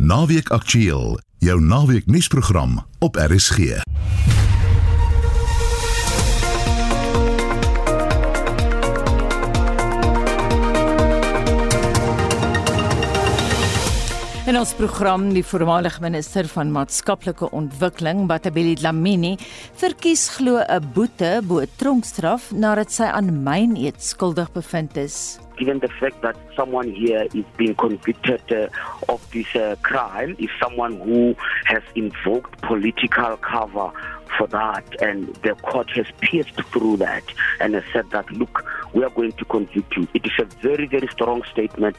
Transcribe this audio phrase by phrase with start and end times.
[0.00, 3.58] Naweek Aktueel, jou naweek nuusprogram op RSG.
[14.52, 19.30] In ons program die voormalige minister van maatskaplike ontwikkeling, Batabeli Dlamini,
[19.80, 25.40] verkies glo 'n boete bo tronkstraf nadat sy aan myn eet skuldig bevind is.
[25.56, 28.66] given the fact that someone here is being convicted uh,
[29.08, 33.92] of this uh, crime is someone who has invoked political cover
[34.38, 37.24] for that and the court has pierced through that
[37.60, 40.86] and has said that look we are going to convict you it is a very
[40.86, 41.96] very strong statement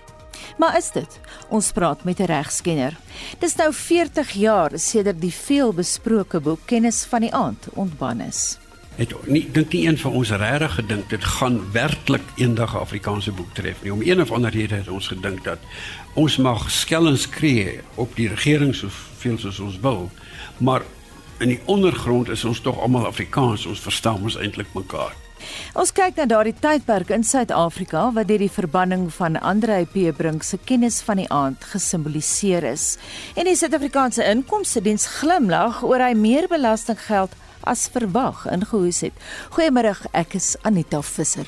[0.58, 1.20] Maar is dit?
[1.50, 2.98] Ons praat met 'n regskenner.
[3.40, 8.58] Dis nou 40 jaar sedert die veelbesproke boek Kennis van die aand ontban is.
[8.96, 13.32] Het nie dink nie een van ons regtig gedink dit gaan werklik eendag 'n Afrikaanse
[13.32, 13.94] boek tref nie.
[13.94, 15.60] Om een of ander rede het ons gedink dat
[16.14, 20.12] ons mag skellings skree op die regering soveel soos ons wil,
[20.58, 20.82] maar
[21.44, 23.68] in die ondergrond is ons tog almal Afrikaans.
[23.68, 25.12] Ons verstaan ons eintlik mekaar.
[25.76, 30.08] Ons kyk na daardie tydperk in Suid-Afrika wat deur die verbanning van Andre P.
[30.16, 32.94] Brink se kennis van die aand gesimboliseer is.
[33.36, 37.36] En die Suid-Afrikaanse Inkomste Diens glimlag oor hy meer belastinggeld
[37.68, 39.20] as verwag ingehoes het.
[39.56, 41.48] Goeiemôre, ek is Anita Visser.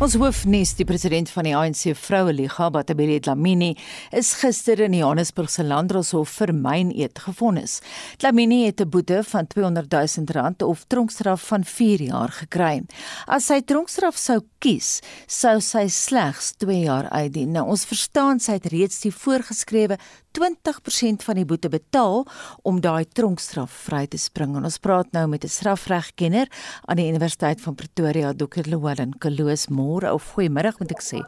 [0.00, 3.74] Ons hoofnuus, die president van die ANC Vroueliga, Batabeli Dlamini,
[4.16, 7.82] is gister in die Johannesburgse Landdroshof vir myn eet gefonnis.
[8.16, 12.80] Dlamini het 'n boete van 200 000 rand of tronkstraf van 4 jaar gekry.
[13.26, 17.52] As sy tronkstraf sou kies, sou sy slegs 2 jaar uitdien.
[17.52, 19.98] Nou ons verstaan sy het reeds die voorgeskrewe
[20.38, 22.22] 20% van die boete betaal
[22.62, 24.54] om daai tronkstraf vry te spring.
[24.56, 26.46] En ons praat nou met 'n strafregkenner
[26.84, 28.62] aan die Universiteit van Pretoria, Dr.
[28.68, 29.66] Llewellyn Kaloos.
[29.68, 31.20] Môre of goeiemiddag moet ek sê.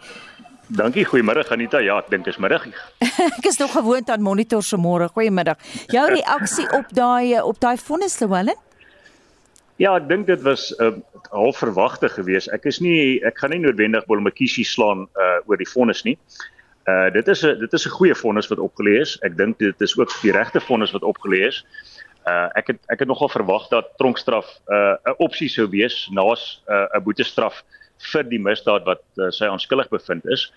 [0.68, 1.78] Dankie, goeiemiddag Anita.
[1.78, 2.66] Ja, ek dink dis middag.
[3.38, 5.08] ek is nog gewoond aan monitor se môre.
[5.08, 5.56] Goeiemiddag.
[5.88, 8.56] Jou reaksie op daai op daai vonnis Llewellyn?
[9.76, 10.92] Ja, ek dink dit was 'n uh,
[11.30, 12.48] half verwagte geweest.
[12.48, 16.14] Ek is nie ek gaan nie noodwendig Bolmakisi slaan uh oor die vonnis nie.
[16.14, 16.52] Uh
[17.12, 19.18] dit is 'n dit is 'n goeie vonnis wat opgelees.
[19.22, 21.64] Ek dink dit is ook die regte vonnis wat opgelees.
[22.26, 26.62] Uh ek het ek het nogal verwag dat tronkstraf uh 'n opsie sou wees naas
[26.68, 27.62] 'n uh, boetestraf
[28.12, 30.52] vir die misdaad wat uh, sy aanskuldig bevind is.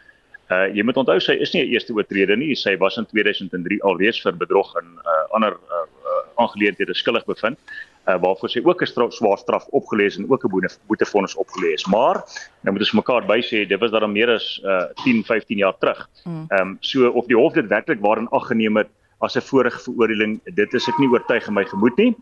[0.50, 2.56] Uh jy moet onthou sy is nie 'n eerste oortreder nie.
[2.56, 7.58] Sy was in 2003 alreeds vir bedrog en uh ander uh, uh aangeleenthede skuldig bevind
[8.06, 11.86] uh, waarvoor sy ook 'n straf, swaar straf opgelees en ook 'n boetefondis opgelees.
[11.86, 12.16] Maar
[12.62, 16.10] nou moet ons mekaar bysê dit was dan meer as uh, 10, 15 jaar terug.
[16.24, 16.46] Mm.
[16.48, 18.90] Ehm um, so of die hof dit werklik waarin ag geneem het
[19.20, 22.16] as 'n vorige veroordeling, dit is ek nie oortuig in my gemoed nie.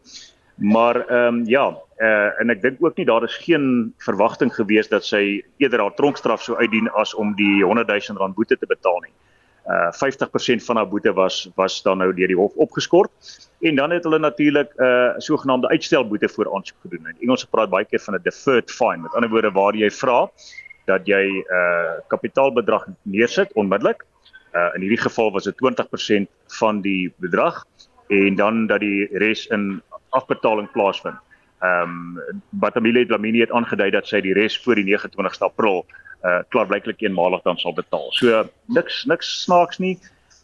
[0.56, 4.88] Maar ehm um, ja, uh, en ek dink ook nie daar is geen verwagting gewees
[4.88, 8.66] dat sy eerder haar tronkstraf sou uitdien as om die 100 000 rand boete te
[8.66, 9.12] betaal nie.
[9.12, 9.33] Uh
[9.64, 13.12] 50% van haar boete was was dan nou deur die hof opgeskort
[13.62, 17.08] en dan het hulle natuurlik 'n uh, sogenaamde uitstelboete voor aansoek gedoen.
[17.08, 18.98] In Engels praat baie keer van 'n deferred fine.
[18.98, 20.30] Met ander woorde waar jy vra
[20.86, 24.06] dat jy 'n uh, kapitaalbedrag neersit onmiddellik.
[24.54, 27.66] Uh in hierdie geval was dit 20% van die bedrag
[28.08, 31.16] en dan dat die res in afbetaling plaasvind.
[31.60, 35.86] Ehm um, Batamile Dlamini het aangedui dat sy die res voor die 29ste April
[36.24, 38.12] uh klaarblyklik eenmalig dan sal betaal.
[38.12, 39.98] So niks niks snaaks nie.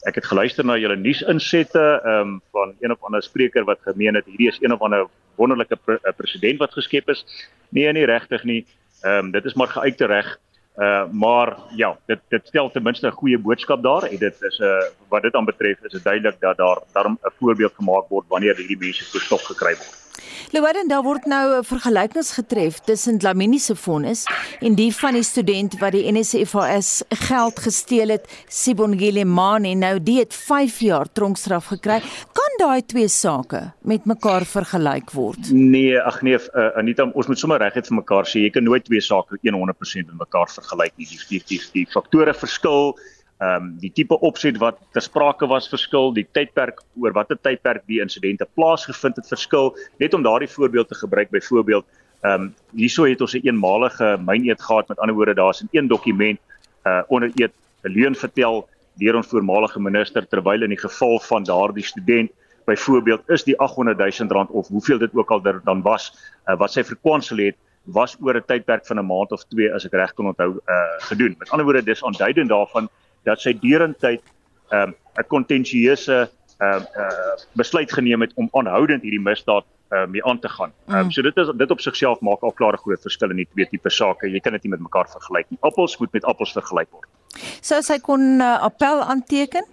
[0.07, 4.16] Ek het geluister na julle nuusinsette ehm um, van een of ander spreker wat gemeen
[4.16, 7.25] het hierdie is een of ander wonderlike pre eh, president wat geskep is.
[7.69, 8.66] Nee, nie regtig nie.
[9.01, 10.38] Ehm um, dit is maar geuite reg.
[10.79, 14.59] Uh maar ja, dit dit stel ten minste 'n goeie boodskap daar en dit is
[14.59, 18.28] 'n uh, wat dit aanbetref is dit duidelik dat daar daarom 'n voorbeeld gemaak word
[18.28, 20.09] wanneer hierdie mense verstop gekry word.
[20.53, 24.25] Louwelen daar word nou vergelykings getref tussen Dlamini se vonnis
[24.66, 29.75] en die van die student wat die NSFAS geld gesteel het, Sibongile Mane.
[29.78, 32.00] Nou die het 5 jaar tronkstraf gekry.
[32.38, 35.52] Kan daai twee sake met mekaar vergelyk word?
[35.52, 38.86] Nee, ag nee, uh, Anita, ons moet sommer regtig vir mekaar sê jy kan nooit
[38.88, 41.07] twee sake 100% met mekaar vergelyk nie.
[41.10, 42.95] Die die die, die faktore verskil
[43.39, 47.86] ehm um, die tipe opset wat ter sprake was verskil, die tydperk oor watter tydperk
[47.88, 49.71] die insidente plaasgevind het verskil.
[49.97, 51.86] Net om daardie voorbeeld te gebruik, byvoorbeeld,
[52.21, 55.69] ehm um, hierso het ons 'n een eenmalige myneet gehad, met ander woorde daar's in
[55.71, 56.39] een dokument
[56.86, 57.53] uh onder eet
[57.83, 58.68] 'n leuen vertel
[59.00, 62.31] deur ons voormalige minister terwyl in die geval van daardie student
[62.65, 66.13] byvoorbeeld is die 800 000 rand of hoeveel dit ook al dan was
[66.45, 69.85] uh, wat sy verkwansel het was oor 'n tydperk van 'n maand of 2 as
[69.85, 71.35] ek reg kan onthou uh gedoen.
[71.39, 72.89] Met ander woorde dis aanduidend daarvan
[73.24, 74.21] dat sy derentyd
[74.71, 76.30] 'n um, 'n kontensieuse
[76.60, 80.71] uh, uh besluit geneem het om aanhoudend hierdie misdaad uh, mee aan te gaan.
[80.88, 81.12] Um, mm.
[81.12, 83.68] So dit is dit op sigself maak al klaar 'n groot verskil in die twee
[83.69, 84.27] tipe sake.
[84.27, 85.60] Jy kan dit nie met mekaar vergelyk nie.
[85.62, 87.07] Appels moet met appels vergelyk word.
[87.62, 89.66] So sy kon uh, appel aanteken?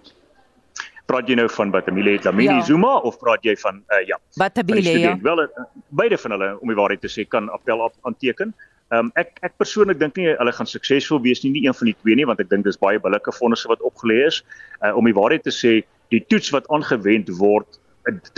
[1.05, 2.63] Praat jy nou van Batamile Dlamini ja.
[2.67, 4.19] Zuma of praat jy van uh, ja.
[4.35, 5.17] Batamile ja.
[5.21, 5.47] Wel uh,
[5.89, 8.53] beide van hulle om die waarheid te sê kan appel aanteken.
[8.89, 11.89] Ehm um, ek ek persoonlik dink nie hulle gaan suksesvol wees nie, nie een van
[11.89, 14.43] die twee nie, want ek dink dis baie billike fondse wat opgelê is.
[14.81, 15.81] Uh, om die waarheid te sê,
[16.13, 17.79] die toets wat aangewend word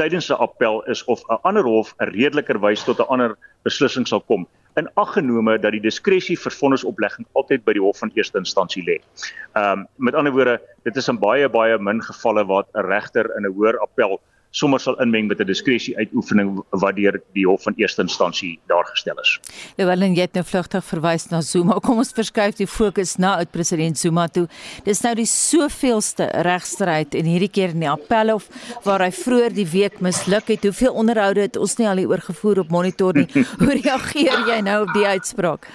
[0.02, 4.08] tydens 'n appel is of 'n ander hof 'n redeliker wys tot 'n ander beslissing
[4.08, 4.48] sal kom
[4.78, 8.98] in aggenome dat die diskresie vir vonnisoplegging altyd by die hof van eerste instansie lê.
[9.56, 13.30] Ehm um, met ander woorde, dit is in baie baie min gevalle waar 'n regter
[13.38, 17.64] in 'n hoër appel sommer sal inmeng met 'n diskresie uitoefening wat deur die hof
[17.64, 19.40] van eerste instansie daar gestel is.
[19.78, 21.80] Lewellen jy het nou vlugtig verwys na Zuma.
[21.80, 24.48] Kom ons verskuif die fokus na oud-president Zuma toe.
[24.84, 28.50] Dis nou die soveelste regstryd en hierdie keer in die Appelhof
[28.84, 30.64] waar hy vroeër die week misluk het.
[30.64, 33.28] Hoeveel onderhoude het ons nie al hier oor gevoer op monitor nie.
[33.62, 35.68] Hoe reageer jy nou op die uitspraak?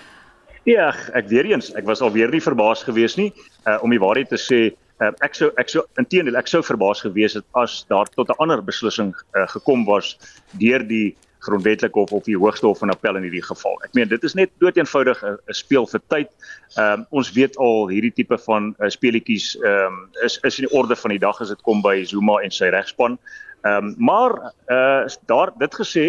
[0.64, 3.32] Ja, ek weer eens, ek was alweer nie verbaas gewees nie.
[3.68, 4.72] Uh, om die waarheid te sê,
[5.02, 8.38] Uh, ek sou ek sou intedeel ek sou verbaas gewees het as daar tot 'n
[8.38, 10.17] ander beslissing uh, gekom was
[10.58, 13.75] deur die grondwetlike hof of die hoogste hof van appel in hierdie geval.
[13.85, 16.31] Ek meen dit is net doeteenvoudig 'n speel vir tyd.
[16.76, 20.69] Ehm um, ons weet al hierdie tipe van uh, speletjies ehm um, is is in
[20.69, 23.19] die orde van die dag as dit kom by Zuma en sy regspan.
[23.64, 26.06] Ehm um, maar uh daar dit gesê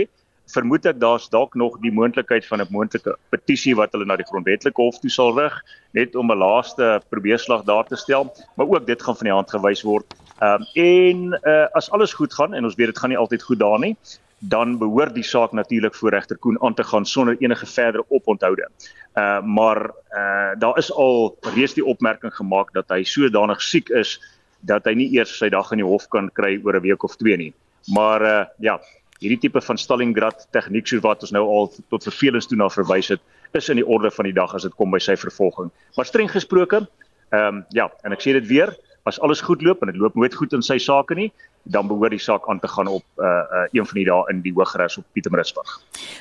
[0.53, 4.27] vermoed ek daar's dalk nog die moontlikheid van 'n moontlike petisie wat hulle na die
[4.29, 5.53] grondwetlike hof toe sal rig
[5.93, 9.49] net om 'n laaste probeerslag daar te stel maar ook dit gaan van die hand
[9.49, 10.05] gewys word
[10.41, 13.59] um, en uh, as alles goed gaan en ons weet dit gaan nie altyd goed
[13.59, 13.97] daar nie
[14.39, 18.69] dan behoort die saak natuurlik voor regter Koen aan te gaan sonder enige verdere oponthoude.
[19.13, 24.19] Uh maar uh daar is al reeds die opmerking gemaak dat hy sodanig siek is
[24.59, 27.15] dat hy nie eers sy dag in die hof kan kry oor 'n week of
[27.15, 27.53] twee nie.
[27.93, 28.79] Maar uh ja,
[29.23, 33.13] hierdie tipe van Stalingrad tegniek so wat ons nou al tot vervelings toe na verwys
[33.13, 33.21] het,
[33.55, 35.71] is in die orde van die dag as dit kom by sy vervolging.
[35.95, 36.85] Maar streng gesproke,
[37.31, 38.73] ehm um, ja, en ek sê dit weer,
[39.05, 41.29] as alles goed loop en dit loop nooit goed in sy sake nie,
[41.65, 44.41] dan behoort die saak aan te gaan op uh, uh, een van die dae in
[44.45, 45.71] die Hooggeregs op Pietermaritzburg.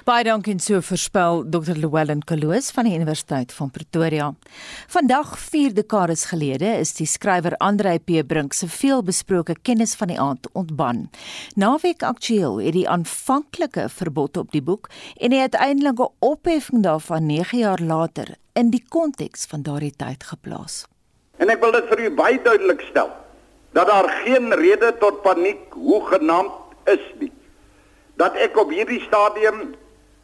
[0.09, 1.77] Baie dankie en so voorspel Dr.
[1.77, 4.31] Llewellyn Kaloos van die Universiteit van Pretoria.
[4.89, 10.21] Vandag 4 dekades gelede is die skrywer Andrei P Brink se veelbesproke kennis van die
[10.21, 11.09] aand ontban.
[11.61, 17.59] Naweek aktueel het die aanvanklike verbod op die boek en die uiteindelike opheffing daarvan 9
[17.59, 20.85] jaar later in die konteks van daardie tyd geplaas.
[21.37, 23.11] En ek wil dit vir u baie duidelik stel
[23.75, 26.53] dat daar geen rede tot paniek hoegenaamd
[26.85, 27.33] is nie.
[28.15, 29.75] Dat ek op hierdie stadium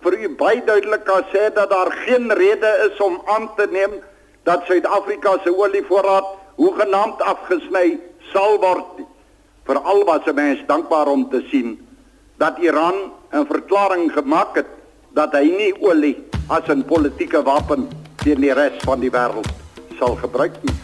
[0.05, 3.99] vir u baie duidelik kan sê dat daar geen rede is om aan te neem
[4.47, 6.29] dat Suid-Afrika se olievoorraad
[6.63, 7.99] hoegenaamd afgesny
[8.33, 9.03] sal word.
[9.67, 11.87] Veral was 'n mens dankbaar om te sien
[12.39, 12.95] dat Iran
[13.33, 14.71] 'n verklaring gemaak het
[15.13, 16.17] dat hy nie olie
[16.49, 17.89] as 'n politieke wapen
[18.23, 19.51] teen die res van die wêreld
[19.99, 20.75] sal gebruik nie.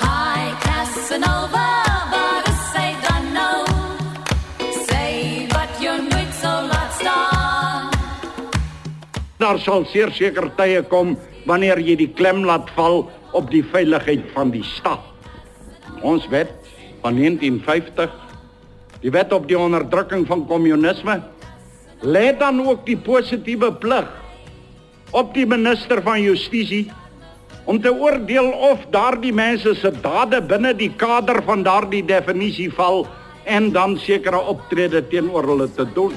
[0.00, 1.93] Hi Casanova
[9.44, 11.14] daar sal seker tye kom
[11.44, 13.04] wanneer jy die klem laat val
[13.36, 15.02] op die veiligheid van die stad.
[16.00, 16.52] Ons wet
[17.02, 18.12] van 1950,
[19.04, 21.18] die wet op die onderdrukking van kommunisme,
[22.00, 24.08] lê dan ook die positiewe plig
[25.12, 26.86] op die minister van justisie
[27.64, 33.04] om te oordeel of daardie mense se dade binne die kader van daardie definisie val
[33.44, 36.16] en dan sekere optrede teenoor hulle te doen.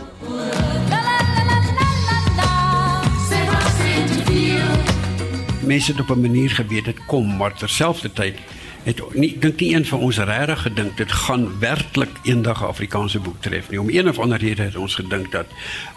[5.68, 8.38] Mense het op 'n manier geweet dit kom, maar terselfdertyd
[8.84, 13.20] het nie dink nie een van ons regtig gedink dit gaan werklik eendag 'n Afrikaanse
[13.20, 13.82] boek tref nie.
[13.82, 15.46] Om een of ander rede het ons gedink dat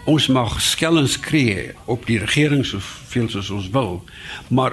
[0.05, 4.05] ons mag skellings skree op die regering soveel soos ons wil,
[4.49, 4.73] maar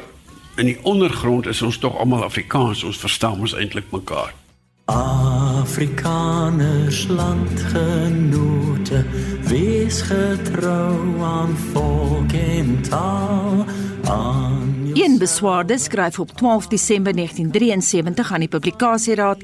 [0.55, 4.33] in die ondergrond is ons tog almal Afrikaans, ons verstaan ons eintlik mekaar.
[5.57, 9.05] Afrikaners landgenote,
[9.43, 13.65] wees getrou aan volk en taal.
[14.03, 14.66] Aan
[14.97, 19.37] Een beswaarde skryf op 12 Desember 1973 aan die publikasieraad: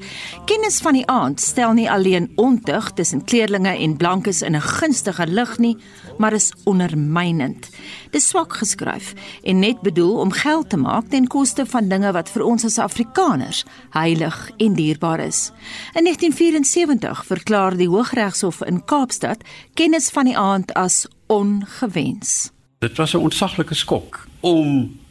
[0.44, 5.26] "Kennis van die aand stel nie alleen ontug tussen kleerlinge en blankes in 'n gunstige
[5.26, 5.76] lig nie,
[6.18, 7.70] maar is ondermynend.
[8.10, 12.28] Dis swak geskryf en net bedoel om geld te maak ten koste van dinge wat
[12.28, 15.52] vir ons as Afrikaners heilig en dierbaar is."
[15.92, 19.38] In 1974 verklaar die Hooggeregshof in Kaapstad
[19.74, 22.50] kennis van die aand as ongewens.
[22.78, 25.02] Dit was 'n ontsaglike skok om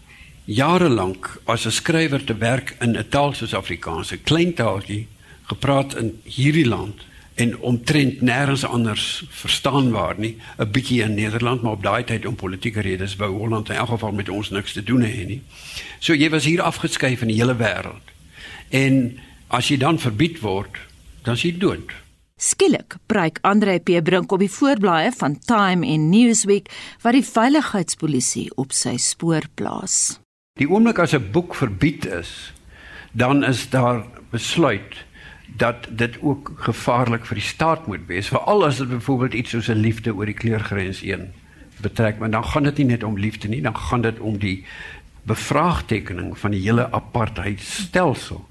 [0.46, 5.08] jare lank as 'n skrywer te werk in 'n taal soos Afrikaans, 'n klein taaltjie
[5.48, 7.02] gepraat in hierdie land
[7.36, 12.36] en omtrent nêrens anders verstaanbaar nie 'n bietjie in Nederland maar op daai tyd om
[12.36, 15.42] politieke redes wou Holland in elk geval met ons niks te doen hê nie.
[16.00, 18.08] So jy was hier afgeskuif in die hele wêreld.
[18.70, 20.78] En as jy dan verbied word,
[21.24, 21.92] dan is jy dood.
[22.38, 26.68] Skielik breek Andre P Brink op die voorblaaie van Time en Newsweek
[27.02, 30.23] wat die veiligheidspolisie op sy spoor plaas.
[30.62, 32.54] Die oomblik as 'n boek verbied is,
[33.12, 35.06] dan is daar besluit
[35.48, 39.68] dat dit ook gevaarlik vir die staat moet wees veral as dit byvoorbeeld iets soos
[39.68, 41.34] 'n liefde oor die kleurgrens 1
[41.82, 42.20] betrek.
[42.20, 44.66] Maar dan gaan dit nie net om liefde nie dan gaan dit om die
[45.24, 48.48] bevraagtekening van die hele apartheidstelsel.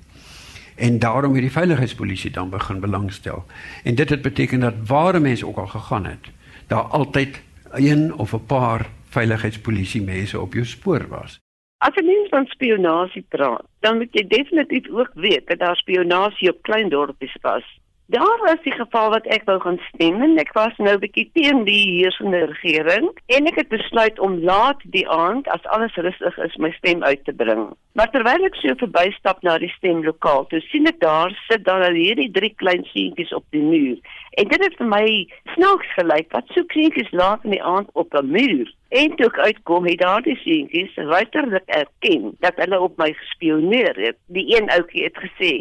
[0.74, 3.44] En daarom het die veiligheidspolisie dan begin belangstel.
[3.84, 6.30] En dit het beteken dat waar mense ook al gegaan het
[6.66, 11.40] daar altyd een of 'n paar veiligheidspolisie mense op jou spoor was
[11.86, 16.50] As 'n mens van spionasie praat, dan moet jy definitief ook weet dat daar spionasie
[16.50, 17.64] op klein dorpies was.
[18.06, 21.62] Daar was die geval wat ek wou gaan stem en ek was nou bietjie teen
[21.64, 23.06] die heersende regering
[23.36, 27.22] en ek het besluit om laat die aand as alles rustig is my stem uit
[27.24, 27.70] te bring.
[27.96, 31.96] Maar terwyl ek so verbystap na die stemlokaal, toe sien ek daar sit dan al
[31.96, 33.96] hierdie drie klein seentjies op die muur.
[34.40, 35.06] En dit het vir my
[35.54, 38.66] snaaks gelyk wat so kleintjies laat in die aand op 'n muur.
[38.90, 44.18] En toe ek uitkom, het daardie seentjies ruiterlik erken dat hulle op my gespioneer het.
[44.26, 45.52] Die een ouetjie het gesê: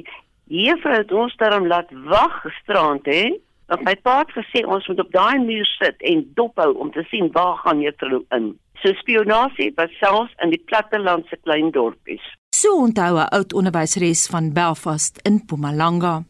[0.51, 3.31] "Juffrou het ons daarom laat wag gisterand, hè?"
[3.71, 7.03] Want my pa het gesê ons moet op daai muur sit en dophou om te
[7.07, 8.51] sien waar gaan juffrou in.
[8.81, 12.25] So spionasie was selfs in die plattelandse klein dorpies.
[12.55, 16.23] So onthou 'n oud onderwyseres van Belfast in Mpumalanga.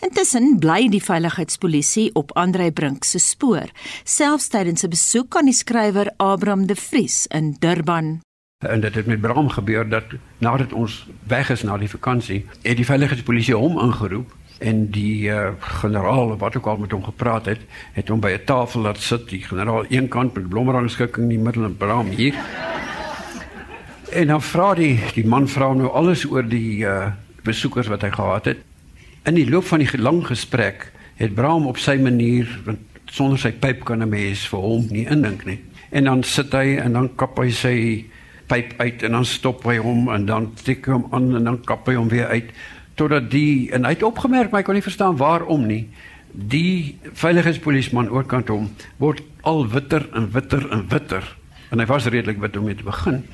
[0.00, 3.68] Intussen bly die veiligheidspolisie op Andrei Brink se spoor,
[4.04, 8.25] selfs tydens 'n besoek aan die skrywer Abraham de Vries in Durban.
[8.64, 10.04] En dit het met Bram gebeur dat
[10.38, 14.32] nadat ons weg is na die vakansie, het die veiligheidspolisie hom ingeroep
[14.64, 15.50] en die uh,
[15.82, 19.28] generaal wat ook al met hom gepraat het, het hom by 'n tafel laat sit,
[19.28, 22.34] die generaal een kant met blommerangskikking in die middel en Bram hier.
[24.10, 28.10] En dan vra die die man vra nou alles oor die uh, besoekers wat hy
[28.10, 28.64] gehad het
[29.24, 33.52] in die loop van die lang gesprek het Bram op sy manier want sonder sy
[33.52, 35.60] pyp kan 'n mens vir hom nie indink nie.
[35.90, 38.06] En dan sit hy en dan kap hy sy
[38.50, 41.88] pyp uit en dan stop hy hom en dan tik hom aan en dan kap
[41.88, 42.52] hy hom weer uit
[42.96, 45.86] totdat die en hy het opgemerk maar hy kon nie verstaan waarom nie.
[46.36, 48.70] Die veiligheidspolisieman oorkant hom
[49.02, 51.26] word al witter en witter en witter
[51.72, 53.24] en hy was redelik wit om mee te begin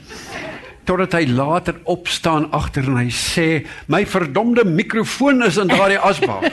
[0.89, 3.47] totdat hy later opstaan agter en hy sê
[3.93, 6.49] my verdomde mikrofoon is in daardie asbak.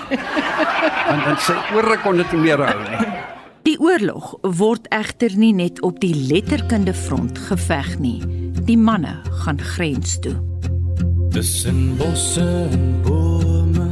[1.12, 3.19] en dan sê oor kon dit nie meer hou nie.
[3.70, 8.18] Die oorlog word egter nie net op die letterkunde front geveg nie.
[8.66, 9.12] Die manne
[9.44, 10.34] gaan grens toe.
[11.30, 13.86] Tussen bosse en bome.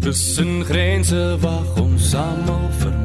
[0.00, 2.96] Tussen grense wag ons almal vir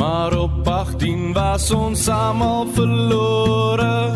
[0.00, 4.12] Maar op 18 was ons almal verlore.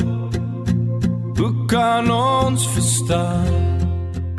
[1.36, 3.80] Hoe kan ons verstaan?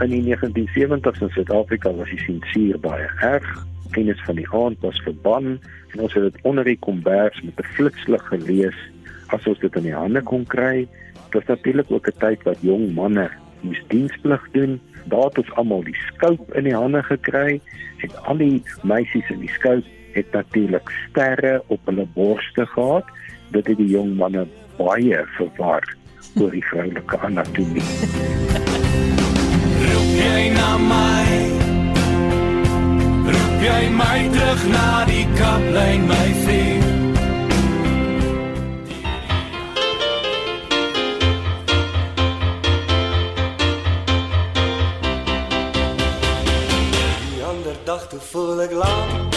[0.02, 3.69] In die 1970s in Suid-Afrika was die sensuur baie erg.
[3.92, 5.60] Kennis van die aand was verban
[5.94, 8.78] en ons het dit onder die kombers met 'n flitslig gelees
[9.28, 10.88] as ons dit in die hande kon kry.
[11.30, 13.30] Dit was natuurlik ook 'n tyd wat jong manne
[13.62, 14.80] moes diensplig doen.
[15.06, 17.62] Daar het ons almal die skoop in die hande gekry
[17.98, 23.06] en al die meisies in die skoop het natuurlik sterre op hulle borste gehad.
[23.52, 25.96] Dit het die jong manne baie verwar
[26.40, 27.84] oor die vroulike anatomie.
[29.80, 31.59] Roep jy na my?
[33.60, 36.86] Roep jy my terug na die kaplyn my vriend?
[48.10, 49.36] te voel ek lank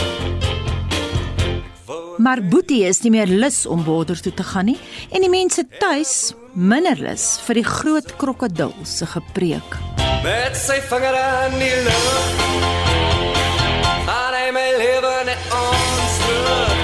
[2.23, 4.79] Maar Boetie is nie meer lus om border toe te gaan nie
[5.11, 6.15] en die mense tuis
[6.55, 9.79] minder lus vir die groot krokodil se gepreek.
[10.23, 12.92] Met sy vingere in die lug.
[15.33, 16.81] Net ons terug.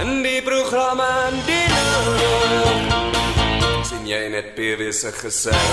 [0.00, 2.94] In die programme en die lug.
[3.84, 5.66] Sien jy net PW se gesig.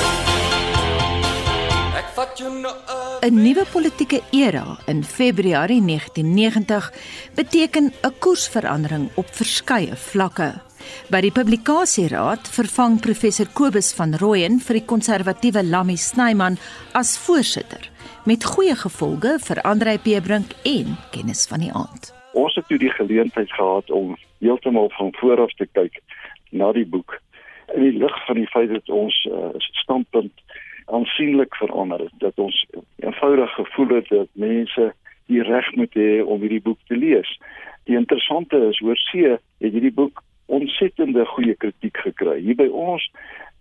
[3.22, 6.92] 'n Nuwe politieke era in Februarie 1990
[7.36, 10.62] beteken 'n koersverandering op verskeie vlakke.
[11.08, 16.58] By die publikasieraad vervang professor Kobus van Rooyen vir die konservatiewe Lammy Snyman
[16.92, 17.91] as voorsitter
[18.26, 22.12] met goeie gevolge vir Andrei P Brink en kennis van die aand.
[22.38, 25.98] Ons het toe die geleentheid gehad om heeltemal van voor af te kyk
[26.50, 27.18] na die boek
[27.74, 30.44] in die lig van die feit dat ons uh, standpunt
[30.86, 32.14] aansienlik verander het.
[32.18, 32.66] Dat ons
[33.00, 34.94] eenvoudig gevoel het dat mense
[35.26, 37.40] die reg moet hê om hierdie boek te lees.
[37.90, 42.38] Die interessante is hoor see het hierdie boek ontsettende goeie kritiek gekry.
[42.44, 43.10] Hier by ons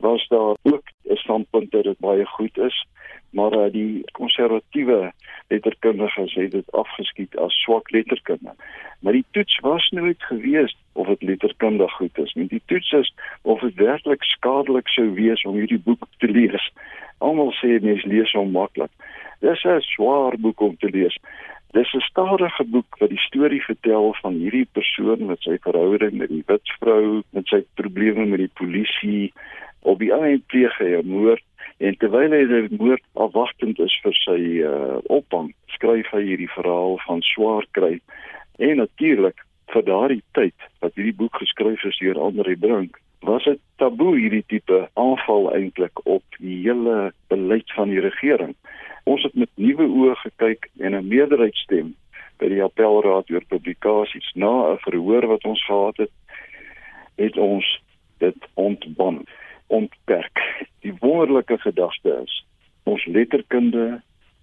[0.05, 2.87] was daar ook 'n standpunt dat dit baie goed is,
[3.31, 5.13] maar uh, die konservatiewe
[5.49, 8.55] letterkundiges het dit afgeskiet as swak letterkunde.
[9.01, 12.47] Maar die toets was nooit gewees of dit letterkundig goed is nie.
[12.49, 16.71] Die toets is of dit werklik skadelik sou wees om hierdie boek te lees.
[17.19, 18.93] Almal sê mense lees hom maklik.
[19.41, 21.17] Dis 'n swaar boek om te lees.
[21.73, 26.29] Dis 'n stadige boek wat die storie vertel van hierdie persoon met sy verhouding met
[26.29, 29.33] die wit vrou, met sy probleme met die polisie,
[29.81, 31.43] op die einde pleeg hy 'n moord
[31.79, 36.99] en terwyl hy die moord afwagtend is vir sy uh, ophang, skryf hy hierdie verhaal
[37.07, 38.00] van swaar kry
[38.59, 39.40] en natuurlik
[39.73, 44.45] vir daardie tyd wat hierdie boek geskryf is deur Andre Brink was dit taboe hierdie
[44.49, 48.55] tipe aanval eintlik op die hele beleid van die regering.
[49.05, 51.95] Ons het met nuwe oë gekyk en 'n meerderheidsstem
[52.40, 56.12] by die appelraad oor publikasies na 'n verhoor wat ons gehad het,
[57.17, 57.67] het ons
[58.19, 59.25] dit ontban
[59.71, 60.45] ontperk.
[60.85, 62.39] Die wonderlike gedagte is
[62.89, 64.00] ons letterkunde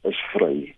[0.07, 0.75] is vry.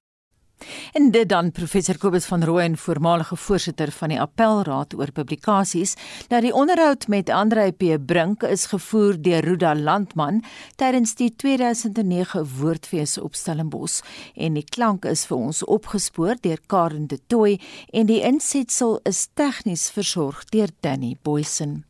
[0.94, 5.96] En dit dan professor Kobus van Rooyen, voormalige voorsitter van die Appelraad oor publikasies.
[6.30, 10.44] Nou die onderhoud met Andre P Brink is gevoer deur Ruda Landman
[10.76, 14.02] tydens die 2009 Woordfees op Stellenbosch
[14.36, 17.60] en die klank is vir ons opgespoor deur Karen de Tooy
[17.94, 21.89] en die insetsel is tegnies versorg deur Danny Boysen.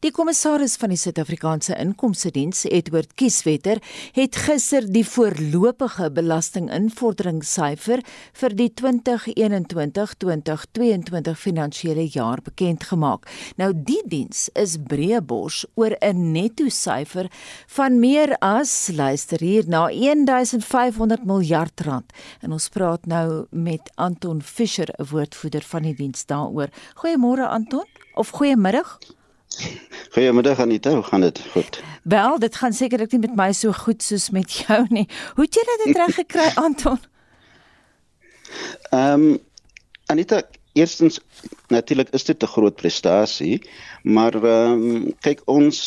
[0.00, 3.80] Die kommissaris van die Suid-Afrikaanse Inkomste Diens, Edward Kieswetter,
[4.12, 8.00] het gister die voorlopige belastinginvorderingssyfer
[8.40, 13.22] vir die 2021-2022 finansiële jaar bekend gemaak.
[13.56, 17.30] Nou die diens is breëbors oor 'n netto syfer
[17.66, 22.12] van meer as luister hier na 1500 miljard rand.
[22.40, 26.68] En ons praat nou met Anton Fischer, 'n woordvoerder van die diens daaroor.
[26.94, 28.98] Goeiemôre Anton of goeiemiddag.
[30.10, 31.40] Goeiemiddag Anita, hoe gaan dit?
[31.52, 31.82] Goed.
[32.02, 35.08] Wel, dit gaan sekerlik nie met my so goed soos met jou nie.
[35.34, 36.98] Hoe het jy dit reg gekry, Anton?
[38.90, 39.38] Ehm um,
[40.06, 40.42] Anita,
[40.72, 41.18] eerstens
[41.68, 43.62] natuurlik is dit 'n groot prestasie,
[44.02, 45.78] maar ehm um, kyk ons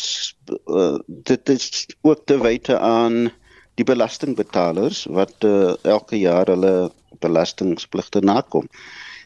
[0.66, 3.30] uh, dit is ook te wyte aan
[3.74, 8.68] die belastingbetalers wat uh, elke jaar hulle belastingpligte nakom.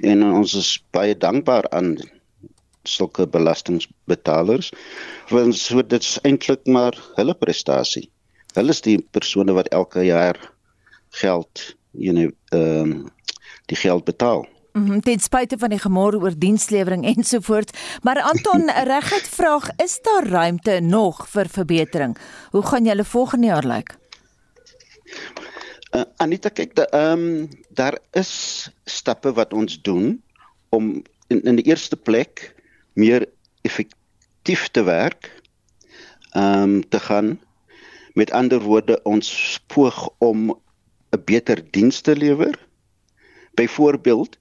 [0.00, 1.96] En ons is baie dankbaar aan
[2.88, 4.70] sulke belastingbetalers
[5.31, 8.09] want so dit's eintlik maar hulle prestasie.
[8.55, 10.38] Hulle is die persone wat elke jaar
[11.20, 13.12] geld, you know, ehm um,
[13.66, 14.44] die geld betaal.
[14.75, 20.01] Mhm, mm ten spyte van die gemore oor dienslewering ensovoorts, maar Anton, regtig vraag, is
[20.03, 22.16] daar ruimte nog vir verbetering?
[22.51, 23.97] Hoe gaan julle volgende jaar lyk?
[25.94, 30.23] Uh, Anita kyk, ehm um, daar is stappe wat ons doen
[30.68, 32.54] om in in die eerste plek
[32.94, 33.26] meer
[33.62, 35.30] effektief te werk
[36.35, 37.40] ehm um, te gaan.
[38.14, 40.50] Met ander woorde ons poog om
[41.11, 42.59] 'n beter diens te lewer
[43.54, 44.38] byvoorbeeld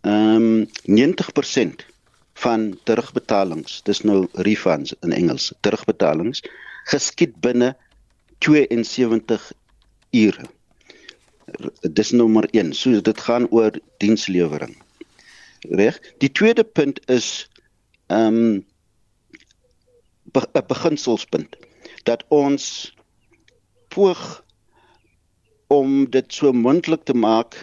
[0.00, 1.86] ehm um, 90%
[2.34, 6.42] van terugbetalings dis nou refunds in Engels terugbetalings
[6.84, 7.76] geskied binne
[8.38, 9.52] 72
[10.10, 10.46] ure.
[11.80, 14.76] Dis nommer 1 so dit gaan oor dienslewering
[15.70, 16.00] reg?
[16.18, 17.48] Die tweede punt is
[18.14, 18.66] ehm um,
[20.34, 21.56] 'n beginselspunt
[22.08, 22.94] dat ons
[23.94, 24.44] poog
[25.66, 27.56] om dit so moontlik te maak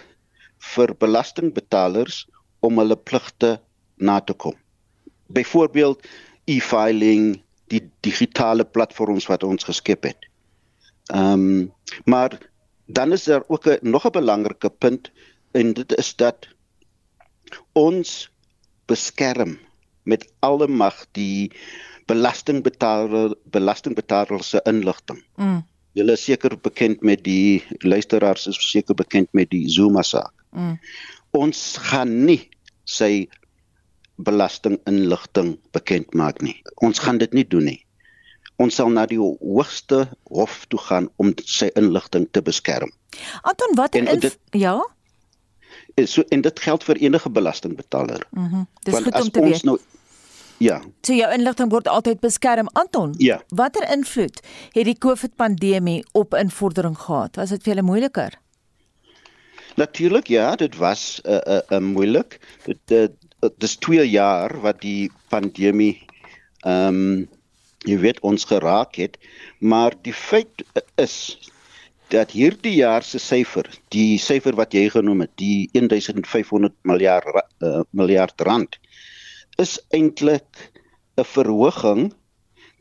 [0.73, 2.25] vir belastingbetalers
[2.59, 3.59] om hulle pligte
[3.95, 4.55] na te kom.
[5.27, 6.07] Byvoorbeeld
[6.45, 10.29] e-filing, die digitale platforms wat ons geskep het.
[11.13, 11.73] Ehm um,
[12.05, 12.37] maar
[12.85, 15.11] dan is daar ook 'n nog 'n belangrike punt
[15.51, 16.47] en dit is dat
[17.73, 18.31] ons
[18.85, 19.59] beskerm
[20.03, 21.51] met alle mag die
[22.09, 25.21] belastingbetaler belastingbetaler se inligting.
[25.35, 25.61] Mm.
[25.93, 30.33] Julle is seker bekend met die luisteraars is seker bekend met die Zuma saak.
[30.51, 30.79] Mm.
[31.31, 32.49] Ons gaan nie
[32.87, 33.27] sy
[34.21, 36.57] belastinginligting bekend maak nie.
[36.85, 37.79] Ons gaan dit nie doen nie.
[38.61, 42.91] Ons sal na die hoogste hof toe gaan om sy inligting te beskerm.
[43.41, 44.75] Anton, wat en, dit, ja?
[46.05, 48.27] So en dit geld vir enige belastingbetaler.
[48.29, 48.45] Mhm.
[48.55, 49.63] Mm Dis goed om te weet.
[49.63, 49.79] Nou,
[50.61, 50.81] Ja.
[51.01, 52.67] So jou inligting word altyd beskerm.
[52.77, 53.39] Anton, ja.
[53.49, 54.43] watter invloed
[54.75, 57.35] het die COVID-pandemie op invordering gehad?
[57.35, 58.37] Was dit vir julle moeiliker?
[59.75, 62.39] Natuurlik ja, dit was 'n uh, 'n uh, uh, moeilik.
[62.65, 63.07] Dit uh,
[63.57, 66.05] dis 2 jaar wat die pandemie
[66.61, 67.29] ehm um,
[67.81, 69.17] jy weet ons geraak het,
[69.59, 70.63] maar die feit
[70.95, 71.49] is
[72.11, 77.27] dat hierdie jaar se syfer, die syfer wat jy genoem het, die 1500 miljard
[77.63, 78.75] uh, miljard rand
[79.61, 80.47] is eintlik
[81.17, 82.11] 'n verhoging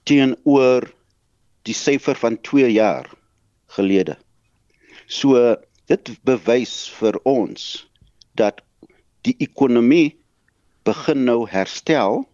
[0.04, 0.86] teenoor
[1.68, 3.06] die syfer van 2 jaar
[3.76, 4.16] gelede.
[5.06, 5.56] So
[5.90, 7.86] dit bewys vir ons
[8.34, 8.62] dat
[9.26, 10.16] die ekonomie
[10.86, 12.24] begin nou herstel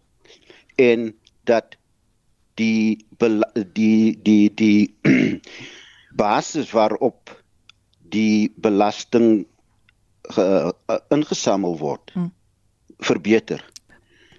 [0.77, 1.75] en dat
[2.57, 3.05] die
[3.73, 4.79] die die die
[6.17, 7.31] basis waarop
[8.11, 9.45] die belasting
[10.33, 12.31] ge, uh, ingesamel word hmm.
[13.03, 13.63] verbeter.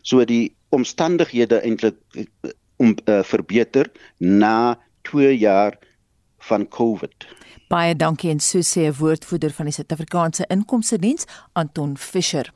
[0.02, 5.78] So die omstandighede eintlik uh, om uh, verbeter na 2 jaar
[6.48, 7.26] van COVID.
[7.68, 12.52] Baie dankie en so sê 'n woordvoerder van die Suid-Afrikaanse Inkomste Diens, Anton Fischer.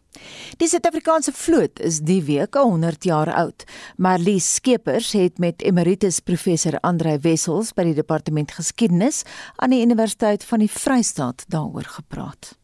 [0.56, 3.64] Die Suid-Afrikaanse vloot is die week 100 jaar oud.
[3.96, 9.22] Marlies Skeepers het met emeritus professor Andrei Wessels by die departement geskiedenis
[9.56, 12.61] aan die Universiteit van die Vrystaat daaroor gepraat.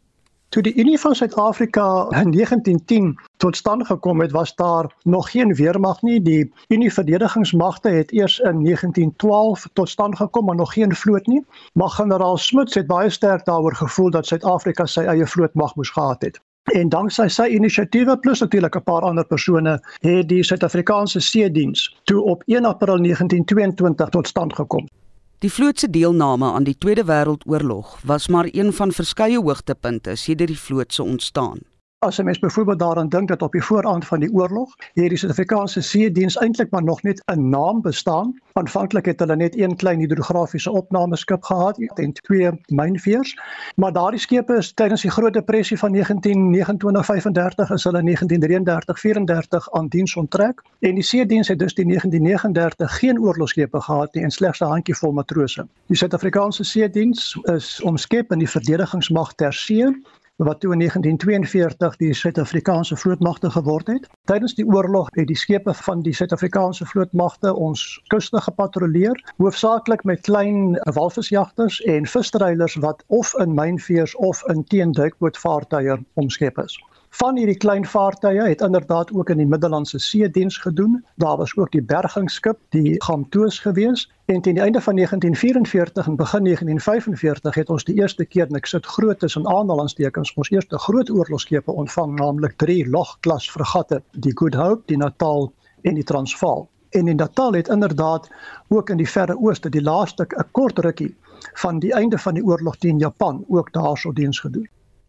[0.49, 5.55] Toe die Unie van Suid-Afrika in 1910 tot stand gekom het, was daar nog geen
[5.55, 6.23] weermag nie.
[6.23, 11.45] Die Unie verdedigingsmagte het eers in 1912 tot stand gekom, maar nog geen vloot nie.
[11.73, 16.23] Maar generaal Smuts het baie sterk daaroor gevoel dat Suid-Afrika sy eie vlootmag moes gehad
[16.23, 16.41] het.
[16.73, 22.01] En danksy sy inisiatiewe plus natuurlik 'n paar ander persone het die Suid-Afrikaanse See Diens
[22.05, 24.89] toe op 1 April 1922 tot stand gekom.
[25.39, 30.51] Die vloot se deelname aan die Tweede Wêreldoorlog was maar een van verskeie hoogtepunte sedert
[30.51, 31.59] die vloot se ontstaan.
[32.01, 35.19] As 'n mens byvoorbeeld daaraan dink dat op die vooraand van die oorlog hier die
[35.19, 38.41] Suid-Afrikaanse See Diens eintlik maar nog net 'n naam bestaan.
[38.53, 43.39] Aanvanklik het hulle net een klein hidrografiese opnameskip gehad en twee mynveers,
[43.77, 50.17] maar daardie skepe is tydens die Groot Depressie van 1929-35 is hulle 1933-34 aan diens
[50.17, 54.61] onttrek en die See Diens het dus die 1939 geen oorlogskepe gehad nie en slegs
[54.61, 55.67] 'n handjievol matrose.
[55.87, 60.03] Die Suid-Afrikaanse See Diens is omskep in die verdedigingsmag ter see
[60.39, 64.09] wat toe in 1942 die Suid-Afrikaanse vlootmagte geword het.
[64.25, 70.21] Tydens die oorlog het die skepe van die Suid-Afrikaanse vlootmagte ons kuste gepatrolleer, hoofsaaklik met
[70.21, 76.79] klein walvisjagters en visstreilers wat of in mynveers of in teenduikbootvaartuie omskep is.
[77.11, 81.05] Van hierdie klein vaartuie het inderdaad ook in die Middellandse See diens gedoen.
[81.17, 84.11] Daar was ook die bergingsskip, die Gamtoos gewees.
[84.25, 88.71] En teen die einde van 1944 en begin 1945 het ons die eerste keer niks
[88.71, 94.55] sit groot tussen aanhalingstekens ons eerste groot oorlogskepe ontvang, naamlik 3 logklas fregatte, die Good
[94.55, 96.69] Hope, die Natal en die Transvaal.
[96.91, 98.31] En in Natal het inderdaad
[98.69, 101.17] ook in die verre ooste die laaste 'n kort rukkie
[101.55, 104.69] van die einde van die oorlog teen Japan ook daarso diens gedoen.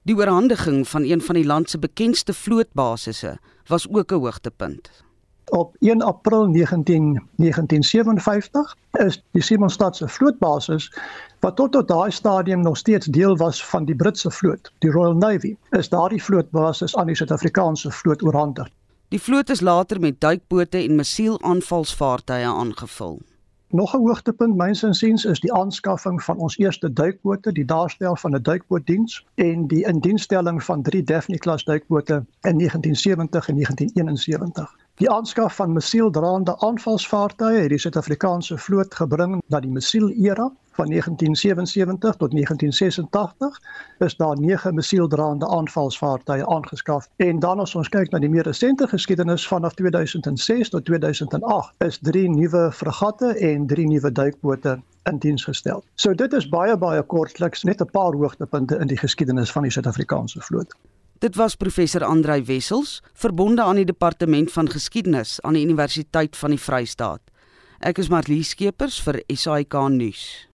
[0.10, 4.90] Die oorhandiging van een van die land se bekendste vlootbasisse was ook 'n hoogtepunt.
[5.46, 10.94] Op 1 April 19, 1957 is die Simonstad se vlootbasis
[11.40, 15.16] wat tot tot daai stadium nog steeds deel was van die Britse vloot, die Royal
[15.16, 18.68] Navy, is daardie vlootbasis aan die Suid-Afrikaanse vloot oorhandig.
[19.08, 23.22] Die vloot is later met duikbote en missielaanvalsvaartuie aangevul.
[23.72, 28.36] Nog 'n hoogtepunt myns insiens is die aanskaffing van ons eerste duikbote, die daarstel van
[28.36, 34.78] 'n duikbootdiens en die indienstelling van 3 Daphne klas duikbote in 1970 en 1971.
[35.00, 42.18] Die aanskaf van missieldraande aanvalsvaartuie het die Suid-Afrikaanse vloot gebring na die missielera van 1977
[42.20, 43.62] tot 1986
[44.08, 47.08] is daar 9 missieldraande aanvalsvaartuie aangeskaf.
[47.16, 52.02] En dan as ons kyk na die meer resente geskiedenis vanaf 2006 tot 2008 is
[52.12, 55.84] 3 nuwe fregatte en 3 nuwe duikbote in diens gestel.
[55.96, 59.72] So dit is baie baie kortliks net 'n paar hoogtepunte in die geskiedenis van die
[59.72, 60.76] Suid-Afrikaanse vloot.
[61.20, 66.56] Dit was professor Andrei Wessels, verbonde aan die departement van geskiedenis aan die Universiteit van
[66.56, 67.20] die Vrystaat.
[67.84, 70.49] Ek is Marlie Skeepers vir SAK nuus.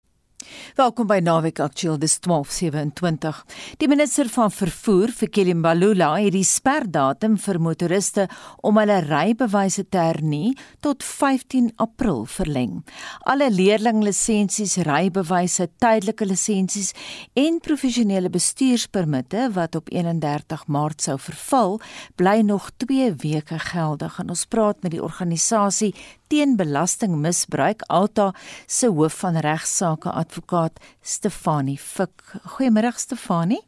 [0.75, 3.39] Welkom by Naweek Aktueel dis 1227.
[3.81, 8.25] Die minister van vervoer, Fikile Mbalula, het die sperdatum vir motoriste
[8.65, 10.53] om hulle rybewyse te hernie
[10.85, 12.81] tot 15 April verleng.
[13.29, 16.93] Alle leerlinglisensies, rybewyse, tydelike lisensies
[17.39, 21.79] en professionele bestuurspermitte wat op 31 Maart sou verval,
[22.19, 24.19] bly nog 2 weke geldig.
[24.19, 25.93] En ons praat met die organisasie
[26.33, 28.31] teen belastingmisbruik Alta
[28.65, 32.23] se hoof van regsaake advokaat Stefanie Fik.
[32.55, 33.61] Goeiemôre Stefanie.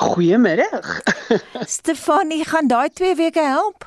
[0.00, 0.66] Goeiemôre.
[1.76, 3.84] Stefanie, gaan daai 2 weke help?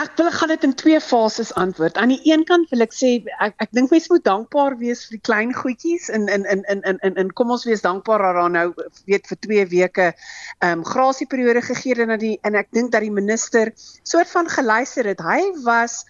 [0.00, 1.96] Ek wil gaan dit in twee fases antwoord.
[1.96, 5.18] Aan die een kant wil ek sê ek ek dink mense moet dankbaar wees vir
[5.18, 8.38] die klein goedjies in in in in in in, in kom ons wees dankbaar dat
[8.40, 8.66] daar nou
[9.10, 13.06] weet vir 2 weke ehm um, grasieperiode gegee het na die en ek dink dat
[13.06, 15.20] die minister soort van geluister het.
[15.20, 16.04] Hy was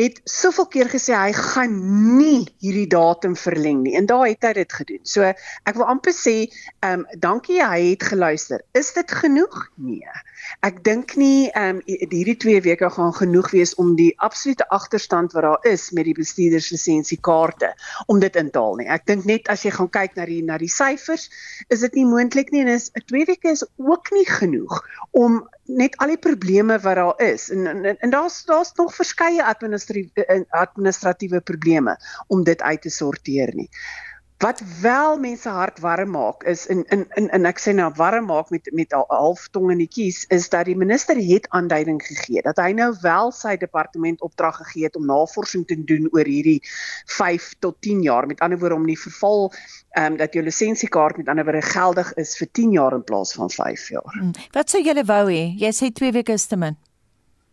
[0.00, 1.76] het soveel keer gesê hy gaan
[2.18, 5.02] nie hierdie datum verleng nie en daar het hy dit gedoen.
[5.04, 6.36] So ek wil amper sê,
[6.80, 8.64] ehm um, dankie hy het geluister.
[8.76, 9.56] Is dit genoeg?
[9.76, 10.20] Nee.
[10.66, 15.36] Ek dink nie ehm um, hierdie 2 weke gaan genoeg wees om die absolute agterstand
[15.36, 17.74] wat daar is met die bestuurderslisensiekaarte
[18.06, 18.88] om dit in te haal nie.
[18.88, 21.28] Ek dink net as jy gaan kyk na die na die syfers,
[21.68, 25.42] is dit nie moontlik nie en is 'n 2 weke is ook nie genoeg om
[25.76, 30.26] net al die probleme wat daar is en en, en daar's daar's nog verskeie administratiewe
[30.26, 33.68] eh, administratiewe probleme om dit uit te sorteer nie.
[34.40, 38.24] Wat wel mense hart warm maak is in in in, in ek sê nou warm
[38.30, 42.40] maak met met half tong in die kies is dat die minister het aanduiding gegee
[42.48, 46.62] dat hy nou wel sy departement opdrag gegee het om navorsing te doen oor hierdie
[47.18, 51.20] 5 tot 10 jaar met ander woorde om die verval ehm um, dat jou lisensiekaart
[51.20, 54.14] met ander woorde geldig is vir 10 jaar in plaas van 5 jaar.
[54.16, 54.32] Hmm.
[54.56, 55.50] Wat sou julle wou hê?
[55.60, 56.80] Jy sê 2 weke is te min.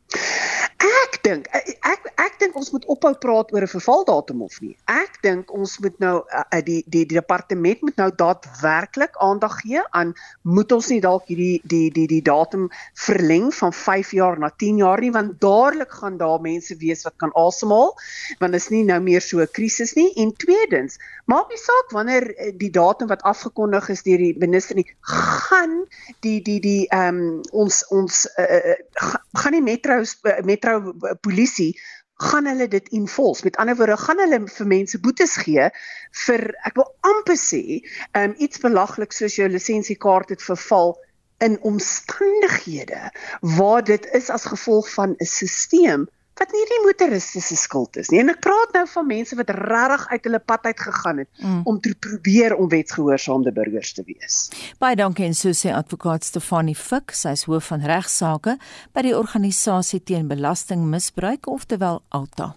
[0.08, 4.76] Ek dink ek ek dink ons moet ophou praat oor 'n vervaldatum of nie.
[4.88, 9.82] Ek dink ons moet nou uh, die, die die departement moet nou daadwerklik aandag gee
[9.92, 14.50] aan moet ons nie dalk hierdie die die die datum verleng van 5 jaar na
[14.64, 17.92] 10 jaar nie want dadelik gaan daar mense wees wat kan asemhaal
[18.40, 21.92] want dit is nie nou meer so 'n krisis nie en tweedens maak nie saak
[21.92, 25.84] wanneer eh, die datum wat afgekondig is deur die minister nie gaan
[26.24, 28.76] die die die ehm um, ons ons uh,
[29.38, 29.64] gaan nie
[30.02, 31.74] metro metro polisie
[32.18, 33.44] gaan hulle dit enforce.
[33.44, 35.70] Met ander woorde, gaan hulle vir mense boetes gee
[36.26, 37.82] vir ek wil amper sê,
[38.18, 40.96] um, iets belaglik soos jou lisensiekaart het verval
[41.46, 43.12] in omstandighede
[43.58, 46.08] waar dit is as gevolg van 'n stelsel
[46.42, 48.22] wat nie die motoriste se skuld is nie.
[48.24, 51.60] En ek praat nou van mense wat regtig uit hulle pad uit gegaan het mm.
[51.70, 54.40] om te probeer om wetsgehoorsaamde burgers te wees.
[54.82, 58.58] Baie dankie en so sê advokaat Stefanie Fik, sy is hoof van regsaake
[58.94, 62.54] by die organisasie teen belastingmisbruik, oftewel Alta.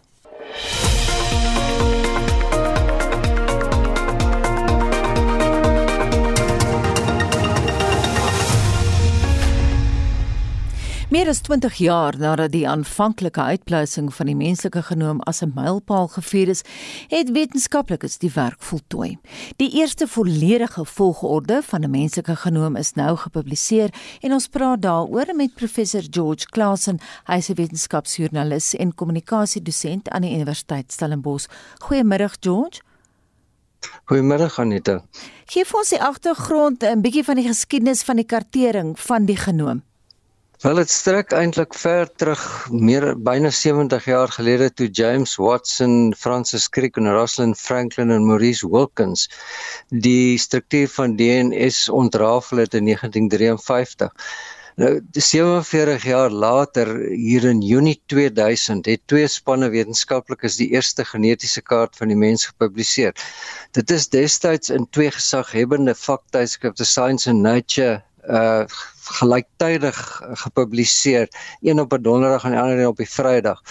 [11.11, 16.07] Meer as 20 jaar nadat die aanvanklike uitpluising van die menslike genoom as 'n mylpaal
[16.09, 16.63] gevier is,
[17.09, 19.19] het wetenskaplikes die werk voltooi.
[19.57, 25.35] Die eerste volledige volgorde van 'n menslike genoom is nou gepubliseer en ons praat daaroor
[25.35, 31.47] met professor George Claassen, hy is 'n wetenskapsjoernalis en kommunikasiedosent aan die Universiteit Stellenbosch.
[31.79, 32.81] Goeiemôre George.
[34.05, 35.03] Goeiemôre Anita.
[35.47, 39.37] Gee vir ons die agtergrond 'n bietjie van die geskiedenis van die kartering van die
[39.37, 39.83] genoom.
[40.61, 46.67] Wel dit strek eintlik ver terug meer byna 70 jaar gelede toe James Watson, Francis
[46.69, 49.23] Crick en Rosalind Franklin en Maurice Wilkins
[49.89, 54.13] die struktuur van DNS ontrafel het in 1953.
[54.77, 61.65] Nou 47 jaar later hier in Junie 2000 het twee spanne wetenskaplikes die eerste genetiese
[61.65, 63.17] kaart van die mens gepubliseer.
[63.73, 68.65] Dit is destyds in twee gesaghebende vaktydskrifte Science and Nature uh
[69.11, 69.97] gelyktydig
[70.39, 71.29] gepubliseer.
[71.67, 73.63] Een op 'n donderdag en die ander op die vrydag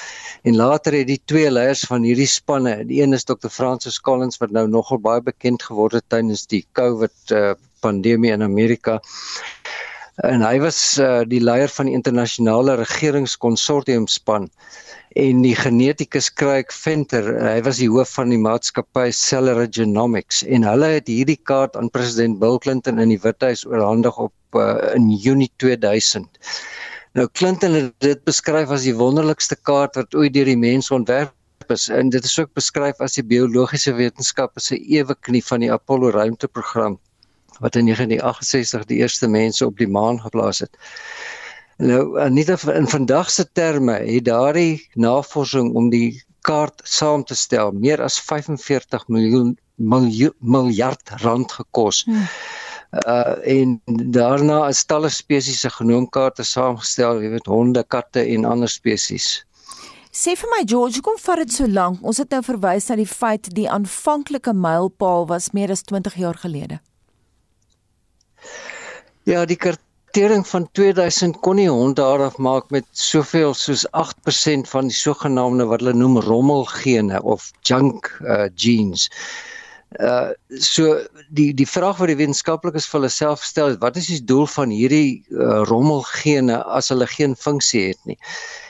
[0.44, 4.38] en later het die twee leiers van hierdie spanne die een is Dr Francis Collins
[4.38, 9.00] wat nou nogal baie bekend geword het tydens die COVID uh, pandemie in Amerika.
[10.16, 14.50] En hy was uh, die leier van die internasionale regeringskonsortium span
[15.18, 20.68] en die genetikus Craig Venter, hy was die hoof van die maatskappy Celera Genomics en
[20.68, 25.10] hulle het hierdie kaart aan president Bill Clinton in die Withuis oorhandig op uh, in
[25.10, 26.30] Junie 2000.
[27.18, 31.34] Nou Clinton het dit beskryf as die wonderlikste kaart wat ooit deur die mens ontwerp
[31.74, 35.72] is en dit is ook beskryf as die biologiese wetenskappe se ewe knie van die
[35.74, 37.00] Apollo ruimteprogram
[37.60, 40.78] wat in 1968 die eerste mense op die maan geplaas het.
[41.80, 47.72] Nou nie in vandag se terme het daardie navorsing om die kaart saam te stel
[47.72, 49.58] meer as 45 miljoen
[50.40, 52.04] miljard rand gekos.
[52.04, 52.26] Hmm.
[53.08, 58.70] Uh en daarna is talle spesies se genoomkaarte saamgestel, jy weet honde, katte en ander
[58.70, 59.46] spesies.
[60.12, 62.02] Sê vir my George, kom vat dit so lank?
[62.02, 66.40] Ons het nou verwys na die feit die aanvanklike mylpaal was meer as 20 jaar
[66.42, 66.80] gelede.
[69.30, 69.60] Ja, die
[70.10, 74.96] kaart Tering van 2000 kon nie hond daaraf maak met soveel soos 8% van die
[74.96, 79.10] sogenaamde wat hulle noem rommelgene of junk uh, genes.
[80.00, 84.24] Uh so die die vraag wat die wetenskaplikes vir hulle self stel, wat is die
[84.24, 88.18] doel van hierdie uh, rommelgene as hulle geen funksie het nie?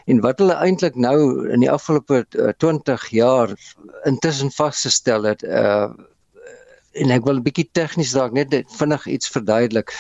[0.07, 3.55] En wat hulle eintlik nou in die afgelope uh, 20 jaar
[4.05, 5.91] intussen vasgestel het, uh
[6.93, 9.93] en ek wil 'n bietjie tegnies dalk net vinnig iets verduidelik.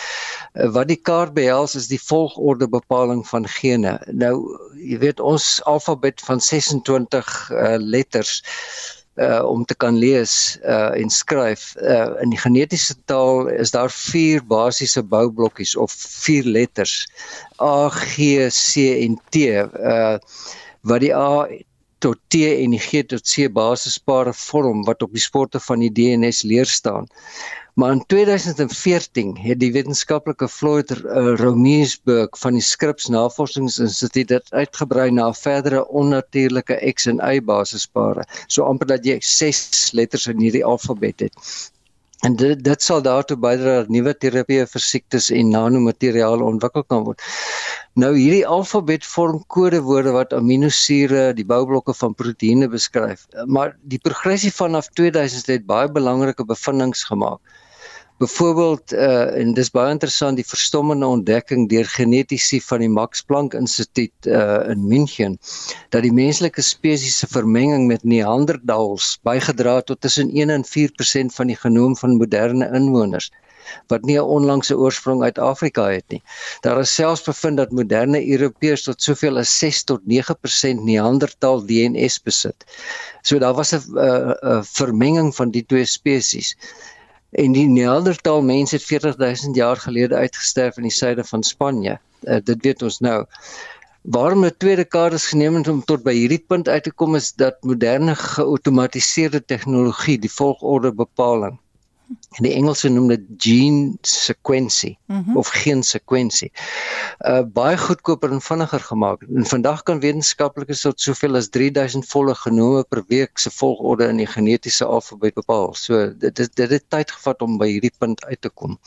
[0.55, 3.99] Uh, wat die kaart behels is die volgorde bepaling van gene.
[4.11, 4.33] Nou
[4.75, 8.41] jy weet ons alfabet van 26 uh, letters
[9.19, 11.75] uh om te kan lees uh en skryf.
[11.75, 15.91] Uh in die genetiese taal is daar vier basiese boublokkies of
[16.23, 17.07] vier letters
[17.59, 19.59] A, G, C en T.
[19.59, 20.17] Uh
[20.87, 21.47] wat die A
[22.03, 25.91] tot T en die G tot C basispare vorm wat op die sporte van die
[25.91, 27.07] DNS leer staan.
[27.79, 35.09] Maar in 2014 het die wetenskaplike Floyd uh, Romiesburg van die Scripps Navorsingsinstituut dit uitgebrei
[35.15, 40.65] na verdere onnatuurlike X en Y basispare, so amper dat jy 6 letters in hierdie
[40.65, 41.39] alfabet het.
[42.27, 47.05] En dit dit sal daartoe bydra dat nuwe terapieë vir siektes en nanomateriale ontwikkel kan
[47.07, 47.23] word.
[47.99, 53.25] Nou hierdie alfabet vorm kodewoorde wat aminosure, die boublokke van proteïene beskryf.
[53.45, 57.39] Maar die progressie vanaf 2000 het baie belangrike bevindinge gemaak.
[58.19, 63.53] Byvoorbeeld uh en dis baie interessant die verstommende ontdekking deur genetici van die Max Planck
[63.55, 65.37] Instituut uh in München
[65.95, 71.37] dat die menslike spesies se vermenging met Neanderthals bygedra het tot tussen 1 en 4%
[71.37, 73.31] van die genoom van moderne inwoners
[73.87, 76.21] wat nie 'n onlangse oorsprong uit Afrika het nie.
[76.67, 82.21] Daar is selfs bevind dat moderne Europeërs tot soveel as 6 tot 9% Neanderthal DNS
[82.23, 82.65] besit.
[83.21, 86.55] So daar was 'n 'n vermenging van die twee spesies.
[87.31, 91.99] En die Neandertal mense het 40000 jaar gelede uitgesterf in die suide van Spanje.
[92.23, 93.25] Uh, dit weet ons nou.
[94.01, 97.33] Waarom 'n tweede dekades geneem het om tot by hierdie punt uit te kom is
[97.33, 101.68] dat moderne geautomatiseerde tegnologie die volgorde bepaling en
[102.39, 105.37] die Engelse noem dit gene sequensie mm -hmm.
[105.37, 106.51] of geen sekwensie.
[107.19, 109.21] Uh baie goedkoper en vinniger gemaak.
[109.35, 114.17] En vandag kan wetenskaplikes tot soveel as 3000 volle genome per week se volgorde in
[114.17, 115.73] die genetiese alfabet bepaal.
[115.73, 118.79] So dit is dit het tyd gevat om by hierdie punt uit te kom.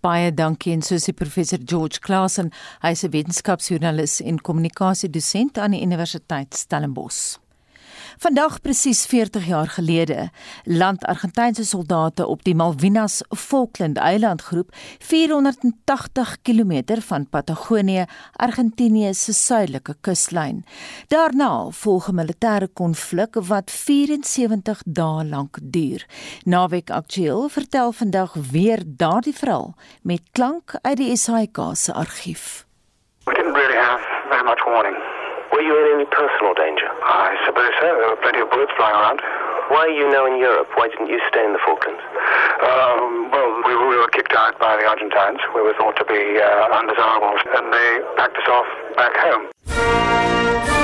[0.00, 5.70] Baie dankie en soos die professor George Claassen, hy is 'n wetenskapsjoernalis en kommunikasiedosent aan
[5.70, 7.38] die Universiteit Stellenbosch.
[8.20, 10.28] Vandag presies 40 jaar gelede
[10.64, 18.04] land Argentynse soldate op die Malvinas Falkland Eilandgroep 480 km van Patagonië,
[18.36, 20.64] Argentinië se suidelike kuslyn.
[21.08, 26.06] Daarna volg 'n militêre konflik wat 74 dae lank duur.
[26.44, 32.66] Naweek Aktueel vertel vandag weer daardie verhaal met klank uit die SAIK se argief.
[33.24, 35.19] We didn't really have very much warning.
[35.52, 36.86] Were you in any personal danger?
[37.02, 37.90] I suppose so.
[37.90, 39.20] There were plenty of bullets flying around.
[39.70, 40.68] Why are you now in Europe?
[40.74, 42.02] Why didn't you stay in the Falklands?
[42.62, 45.38] Um, well, we, we, were kicked out by the Argentines.
[45.54, 50.79] We were thought to be uh, undesirables, and they packed us off back home.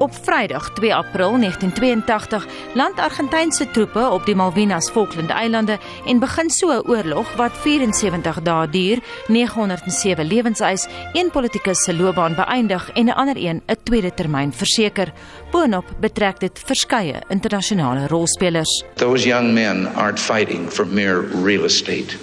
[0.00, 6.68] Op Vrydag 2 April 1982 land Argentynse troepe op die Malvinas Falklandeilande en begin so
[6.72, 13.12] 'n oorlog wat 74 dae duur, 907 lewenseis, een politikus se loopbaan beëindig en 'n
[13.12, 15.12] ander een 'n tweede termyn verseker.
[15.50, 18.84] Boonop betrek dit verskeie internasionale rolspelers.
[18.94, 22.16] Those young men aren't fighting for mere real estate.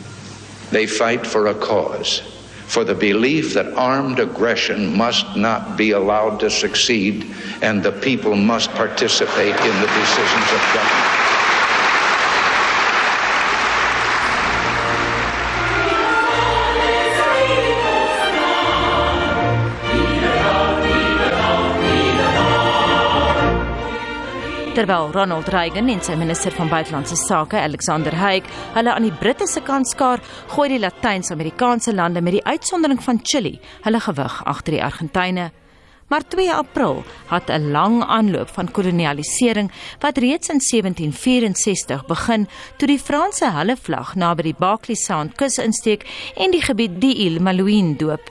[0.69, 2.36] They fight for a cause
[2.67, 8.35] for the belief that armed aggression must not be allowed to succeed and the people
[8.35, 11.26] must participate in the decisions of government.
[24.87, 29.43] Terwyl Ronald Reagan en sy minister van buitelandse sake Alexander Haig hulle aan die Britte
[29.49, 30.21] se kant skaar,
[30.53, 35.49] gooi die Latyns-Amerikaanse lande met die uitsondering van Chili hulle gewig agter die Argentyne.
[36.07, 42.47] Maar 2 April het 'n lang aanloop van kolonialisering wat reeds in 1764 begin
[42.77, 47.15] toe die Franse hulle vlag naby die Barkley Sound kus insteek en die gebied die
[47.25, 48.23] Ile Malouine doop.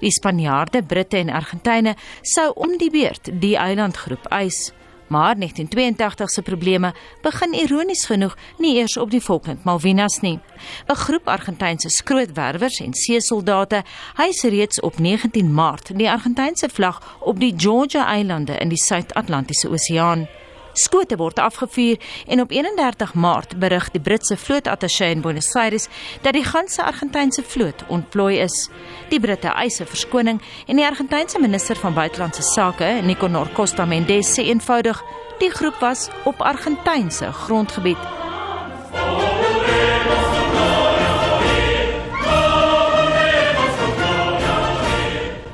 [0.00, 4.72] Die Spanjaarde, Britte en Argentyne sou om die beurt die eilandgroep eis.
[5.10, 10.38] Maar 1982 se probleme begin ironies genoeg nie eers op die Falkland Malvinas nie.
[10.86, 13.82] 'n Groep Argentynse skrootwerwers en seesoldate
[14.16, 19.68] hys reeds op 19 Maart die Argentynse vlag op die Georgia Eilande in die Suid-Atlantiese
[19.68, 20.28] Oseaan.
[20.72, 21.96] Skote word afgevuur
[22.26, 25.88] en op 31 Maart berig die Britse vlootattaché in Buenos Aires
[26.22, 28.68] dat die ganse Argentynse vloot ontplooi is.
[29.08, 34.38] Die Britte eis 'n verskoning en die Argentynse minister van buitelandse sake, Nicanor Costa Mendes,
[34.38, 35.02] sê eenvoudig
[35.38, 37.98] die groep was op Argentynse grondgebied.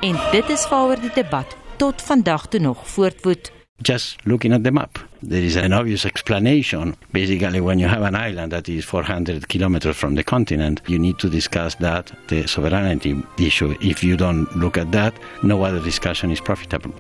[0.00, 3.52] En dit is waaroor die debat tot vandag toe nog voortwoed.
[3.76, 6.96] Just looking at the map, there is an obvious explanation.
[7.12, 11.18] Basically, when you have an island that is 400 kilometers from the continent, you need
[11.18, 13.76] to discuss that, the sovereignty issue.
[13.80, 16.94] If you don't look at that, no other discussion is profitable.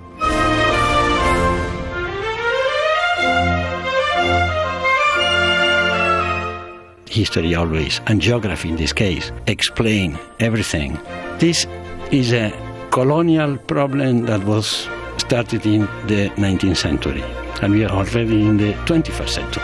[7.16, 10.98] history always, and geography in this case, explain everything.
[11.38, 11.66] This
[12.10, 12.52] is a
[12.90, 14.86] colonial problem that was
[15.16, 17.24] started in the 19th century,
[17.62, 19.62] and we are already in the 21st century.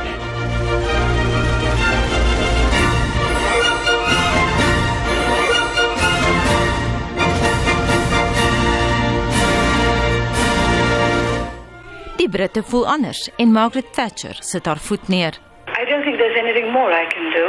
[12.16, 15.32] Die Britte voel anders en Margaret Thatcher sit haar voet neer.
[15.66, 17.46] I don't think there's anything more I can do.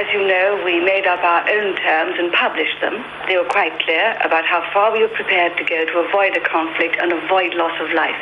[0.00, 3.04] As you know, we made up our own terms and published them.
[3.26, 6.40] They were quite clear about how far we were prepared to go to avoid a
[6.40, 8.20] conflict and avoid loss of life.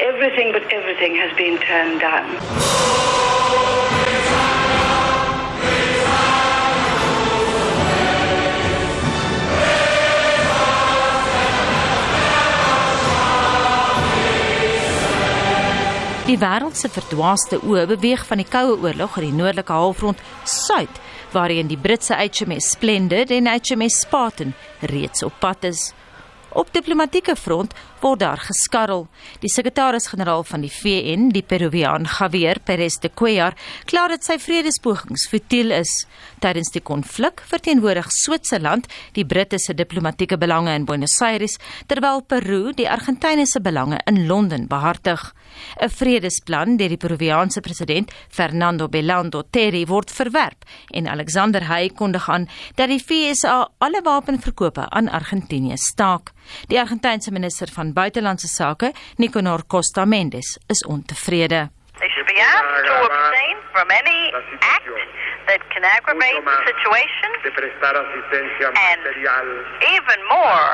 [0.00, 2.26] Everything but everything has been turned down.
[16.24, 21.02] Die wêreld se verdwaaste oë beweeg van die Koue Oorlog in die noordelike halfrond suid,
[21.30, 25.92] waarheen die Britse HMS Splendid en HMS Spartan reeds op pad is.
[26.54, 29.08] Op diplomatieke front word daar geskarrel.
[29.42, 33.56] Die sekretaris-generaal van die VN, die Peruviaan Javier Perez de Cuellar,
[33.90, 36.04] kla dat sy vredespogings futiel is.
[36.44, 38.86] Tydens die konflik verteenwoordig Switserland
[39.18, 41.58] die Britte se diplomatieke belange in Buenos Aires,
[41.90, 45.32] terwyl Peru die Argentynë se belange in Londen behartig.
[45.80, 52.28] 'n Vredesplan deur die Peruviaanse president Fernando Belando Terry word verwerp en Alexander Hay kondig
[52.28, 56.32] aan dat die FSA alle wapenverkope aan Argentinië staak.
[56.66, 61.70] Die Argentynse minister van buitelandse sake, Nicanor Costa Mendes, is ontevrede.
[61.98, 64.86] They should be asked to abstain from any act
[65.48, 67.30] that can aggravate the situation.
[67.44, 69.02] And
[69.96, 70.66] even more,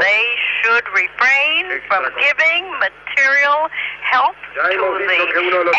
[0.00, 0.24] they
[0.60, 3.68] should refrain from giving material
[4.12, 4.78] help to
[5.10, 5.20] the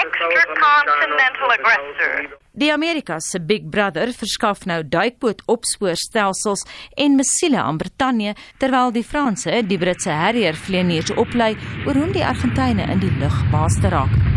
[0.04, 2.40] extracontinental aggressor.
[2.56, 6.62] Die Amerika se Big Brother verskaf nou duikboot opspoorstelsels
[7.02, 11.56] en missiele aan Brittanje terwyl die Franse die Britse Harrier vlieëniers oplei
[11.88, 14.33] oor hoe om die Argentynë in die lug baas te raak.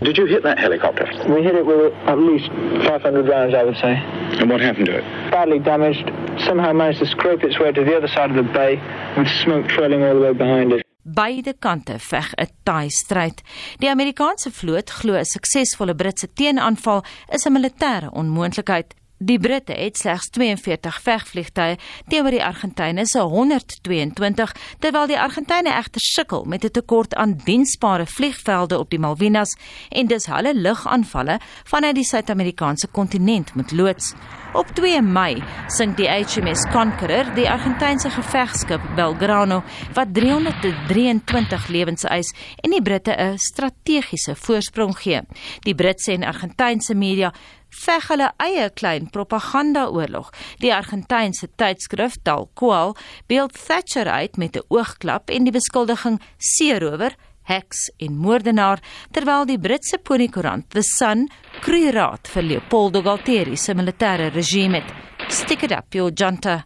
[0.00, 1.06] Did you hit that helicopter?
[1.28, 2.48] We hit it with at least
[2.86, 3.94] 500 rounds, I would say.
[4.40, 5.04] And what happened to it?
[5.30, 6.06] Badly damaged.
[6.46, 8.80] Somehow managed to scrape its way to the other side of the bay
[9.16, 10.84] with smoke trailing all the way behind it.
[11.02, 13.40] Beide kante veg 'n taai stryd.
[13.80, 18.97] Die Amerikaanse vloot glo 'n suksesvolle Britse teenaanval is 'n militêre onmoontlikheid.
[19.20, 26.04] Die Britte het slegs 42 vegvliegtuie teenoor die Argentynë se 122, terwyl die Argentynë egter
[26.04, 29.56] sukkel met 'n tekort aan diensbare vliegvelde op die Malvinas
[29.90, 34.14] en dus hulle lugaanvalle vanuit die Suid-Amerikaanse kontinent moet loods.
[34.52, 39.62] Op 2 Mei sink die HMS Conqueror, die Argentynse gevegskip Belgrano,
[39.94, 45.20] wat 323 lewens eis en die Britte 'n strategiese voorsprong gee.
[45.60, 47.32] Die Britse en Argentynse media
[47.70, 50.30] veg hulle eie klein propagandaoorlog.
[50.62, 52.96] Die Argentynse tydskrif Tal Cual
[53.26, 59.58] beeld Thatcher uit met 'n oogklap en die beskuldiging seerower, heks en moordenaar, terwyl die
[59.58, 61.28] Britse poniekoerant The Sun
[61.60, 64.92] kruiraad vir Leopoldo Galtieri se militêre regime het.
[65.28, 66.64] Stick it up, your junta.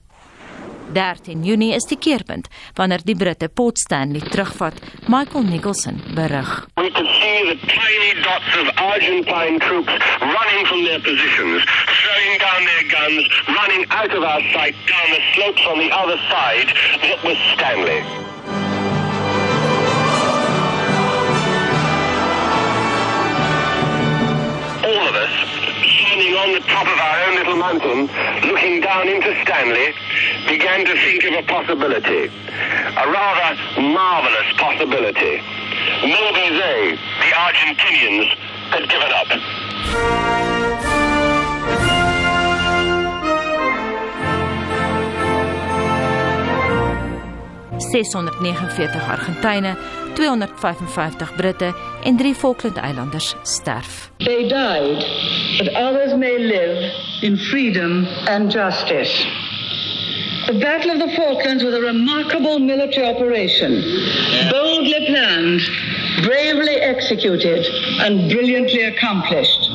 [0.93, 4.74] 13 Junie is die keerpunt wanneer die Britte Port Stanley terugvat.
[5.09, 6.49] Michael Nicholson berig.
[6.76, 11.64] We can see the tiny dots of Argentine troops running from their positions,
[12.01, 16.18] throwing down their guns, running out of our sight down the slopes on the other
[16.30, 16.68] side.
[17.03, 18.62] That was Stanley.
[26.37, 28.07] On the top of our own little mountain,
[28.49, 29.95] looking down into Stanley,
[30.49, 35.43] began to think of a possibility, a rather marvelous possibility.
[36.03, 38.35] Maybe they, the Argentinians,
[38.70, 39.28] had given up.
[47.93, 49.76] 649 Argentynë,
[50.15, 54.11] 255 Britte en 3 Falkland-eilanders sterf.
[54.19, 55.05] They died,
[55.59, 56.93] but others may live
[57.23, 59.27] in freedom and justice.
[60.47, 63.73] The Battle of the Falklands was a remarkable military operation,
[64.51, 65.61] boldly planned,
[66.23, 67.65] bravely executed,
[68.01, 69.71] and brilliantly accomplished.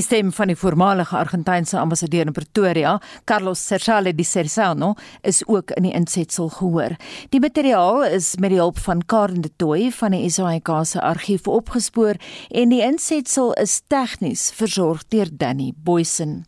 [0.00, 2.94] Die stem van die voormalige Argentynse ambassadeur in Pretoria,
[3.28, 6.94] Carlos Cersale di Cersano, is ook in die insetsel gehoor.
[7.28, 11.44] Die materiaal is met die hulp van Karen de Tooy van die SAIK se argief
[11.44, 12.16] opgespoor
[12.48, 16.46] en die insetsel is tegnies versorg deur Danny Boysen.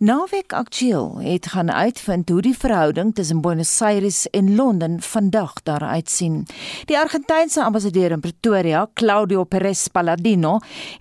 [0.00, 5.82] Naweek Aktueel het gaan uitvind hoe die verhouding tussen Buenos Aires en Londen vandag daar
[5.82, 6.44] uitsien.
[6.84, 10.52] Die Argentynse ambassadeur in Pretoria, Claudio Perez Palladino,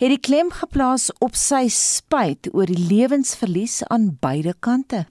[0.01, 5.03] het die klem geplaas op sy spyt oor die lewensverlies aan beide kante.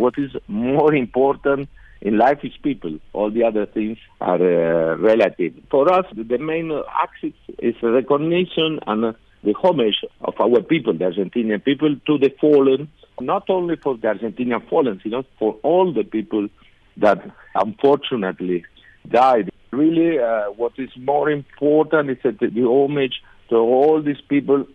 [0.00, 1.68] What is more important
[2.00, 2.96] in life is people.
[3.12, 5.52] All the other things are uh, relative.
[5.68, 6.72] For us, the main
[7.04, 9.12] axis is recognition and
[9.44, 12.88] the homage of our people, the Argentinian people, to the fallen
[13.20, 16.48] not only for the Argentinian fallen, you know, for all the people
[16.96, 17.18] that
[17.54, 18.64] unfortunately
[19.08, 19.50] died.
[19.70, 24.66] Really, uh, what is more important is that the, homage to all these people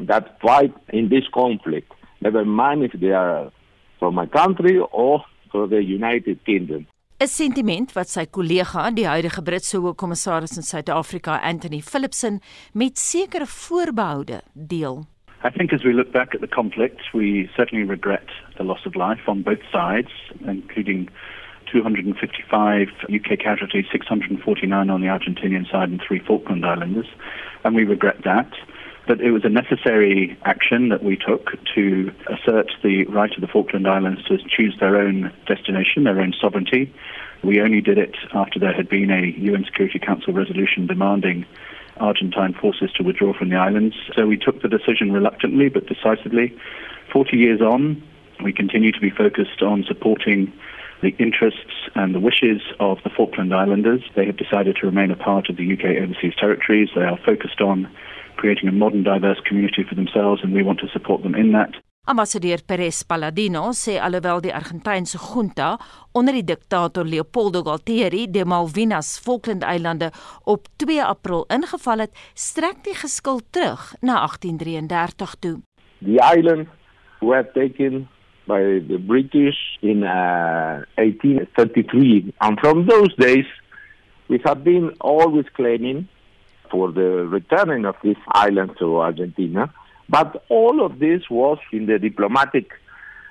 [0.00, 3.50] that fight in this conflict, never mind if they are
[3.98, 6.86] from my country or for the United Kingdom.
[7.22, 12.40] 'n Sentiment wat sy kollega, die huidige Britse hoofkommissaris in Suid-Afrika, Anthony Philipson,
[12.72, 15.04] met sekere voorbehoude deel.
[15.44, 18.26] I think as we look back at the conflict, we certainly regret
[18.56, 20.08] the loss of life on both sides,
[20.46, 21.08] including
[21.72, 27.08] 255 UK casualties, 649 on the Argentinian side, and three Falkland Islanders.
[27.64, 28.52] And we regret that.
[29.08, 33.48] But it was a necessary action that we took to assert the right of the
[33.48, 36.94] Falkland Islands to choose their own destination, their own sovereignty.
[37.42, 41.46] We only did it after there had been a UN Security Council resolution demanding
[41.98, 43.94] Argentine forces to withdraw from the islands.
[44.16, 46.56] So we took the decision reluctantly but decisively.
[47.12, 48.02] 40 years on,
[48.42, 50.52] we continue to be focused on supporting
[51.02, 54.02] the interests and the wishes of the Falkland Islanders.
[54.14, 56.90] They have decided to remain a part of the UK overseas territories.
[56.94, 57.90] They are focused on
[58.36, 61.74] creating a modern, diverse community for themselves, and we want to support them in that.
[62.04, 65.78] Ambassadeur Perez Palladino sê alhoewel die Argentynse junta
[66.12, 70.08] onder die diktator Leopoldo Galtieri die Malvinas Falklandeilande
[70.44, 75.60] op 2 April ingeval het, strek die geskil terug na 1833 toe.
[76.02, 76.66] The island
[77.20, 78.08] were taken
[78.50, 83.46] by the British in uh, 1833 and from those days
[84.26, 86.08] we have been always claiming
[86.68, 89.70] for the returning of this island to Argentina
[90.16, 92.66] But all of this was in the diplomatic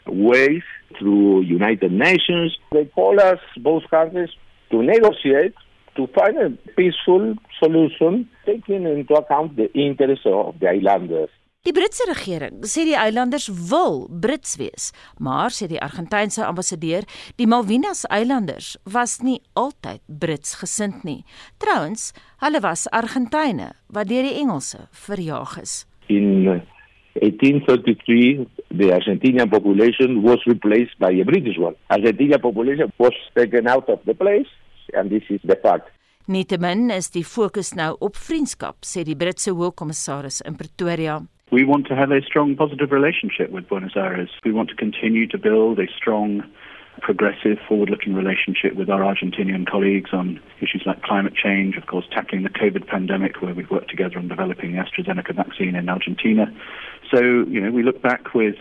[0.08, 0.64] ways
[0.98, 2.58] through United Nations.
[2.72, 4.32] They call us, both countries,
[4.72, 5.54] to negotiate
[5.96, 11.30] to find a peaceful solution, taking into account the interests of the islanders.
[11.62, 14.88] Die Britse regering sê die eilanders wil Brits wees,
[15.22, 17.06] maar sê die Argentynse ambassadeur,
[17.38, 21.20] die Malvinas eilanders was nie altyd Brits gesind nie.
[21.62, 25.84] Trouwens, hulle was Argentyne wat deur die Engelse verjaag is.
[26.10, 26.50] In
[27.16, 31.76] 1833, the Argentinian population was replaced by a British one.
[31.92, 34.48] Argentinian population was taken out of the place,
[34.94, 35.90] and this is the fact.
[36.28, 41.20] Nietemin is die fokus nou op vriendskap, sê die Britse hoofkommissaris in Pretoria.
[41.52, 44.30] We want to have a strong positive relationship with Buenos Aires.
[44.46, 46.44] We want to continue to build a strong
[47.02, 52.44] progressive, forward-looking relationship with our Argentinian colleagues on issues like climate change, of course, tackling
[52.44, 56.54] the COVID pandemic, where we've worked together on developing the AstraZeneca vaccine in Argentina.
[57.12, 58.56] So, you know, we look back with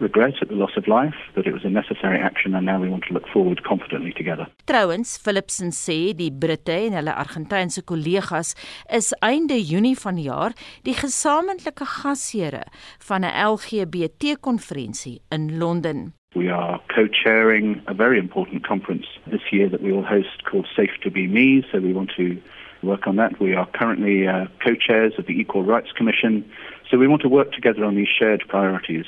[0.00, 2.88] regret at the loss of life, but it was a necessary action and now we
[2.88, 4.46] want to look forward confidently together.
[4.66, 8.54] Trouwens, Philipson sê die Britte en hulle Argentynse kollegas
[8.94, 10.54] is einde Junie vanjaar
[10.86, 12.64] die gesamentlike gasheere
[13.08, 16.12] van 'n LGBT-konferensie in Londen.
[16.34, 20.96] We are co-chairing a very important conference this year that we will host called Safe
[21.02, 22.36] to Be Me, so we want to
[22.82, 23.40] work on that.
[23.40, 26.44] We are currently uh, co-chairs of the Equal Rights Commission,
[26.90, 29.06] so we want to work together on these shared priorities.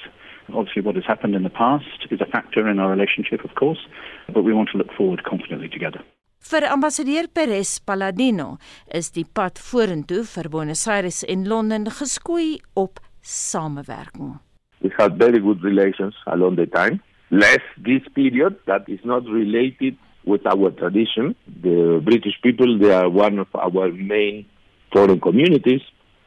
[0.52, 3.78] Obviously, what has happened in the past is a factor in our relationship, of course,
[4.34, 6.02] but we want to look forward confidently together.
[6.40, 8.58] Vir ambassadeur Perez Palladino
[8.94, 14.38] is die pad vorentoe vir Buenos Aires en Londen geskoei op samewerking.
[14.80, 17.00] We had very good relations along the time.
[17.30, 21.34] less this period that is not related with our tradition.
[21.62, 24.46] The British people, they are one of our main
[24.92, 25.80] foreign communities.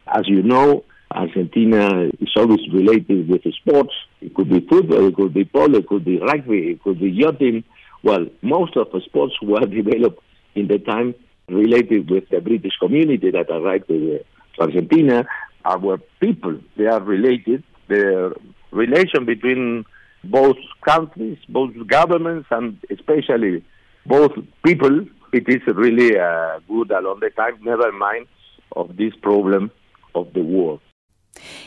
[0.08, 0.84] As you know,
[1.14, 3.94] Argentina is always related with sports.
[4.22, 7.10] It could be football, it could be polo, it could be rugby, it could be
[7.10, 7.64] yachting.
[8.04, 10.22] Well, most of the sports were developed
[10.56, 11.16] in the time
[11.48, 14.20] related with the British community that arrived to
[14.60, 15.26] Argentina.
[15.66, 17.64] Our people, they are related.
[17.88, 18.34] The
[18.72, 19.86] relation between
[20.24, 20.58] both
[20.88, 23.64] countries, both governments, and especially
[24.06, 24.32] both
[24.66, 28.28] people, it is really uh, good along the time, never mind
[28.76, 29.72] of this problem
[30.16, 30.80] of the war.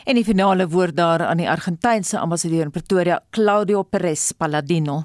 [0.07, 5.03] En die finale woord daar aan die Argentynse ambassadeur in Pretoria, Claudio Perez Palladino.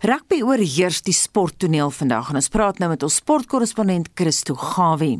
[0.00, 5.18] Rugby oorheers die sporttoneel vandag en ons praat nou met ons sportkorrespondent Christo Gawie.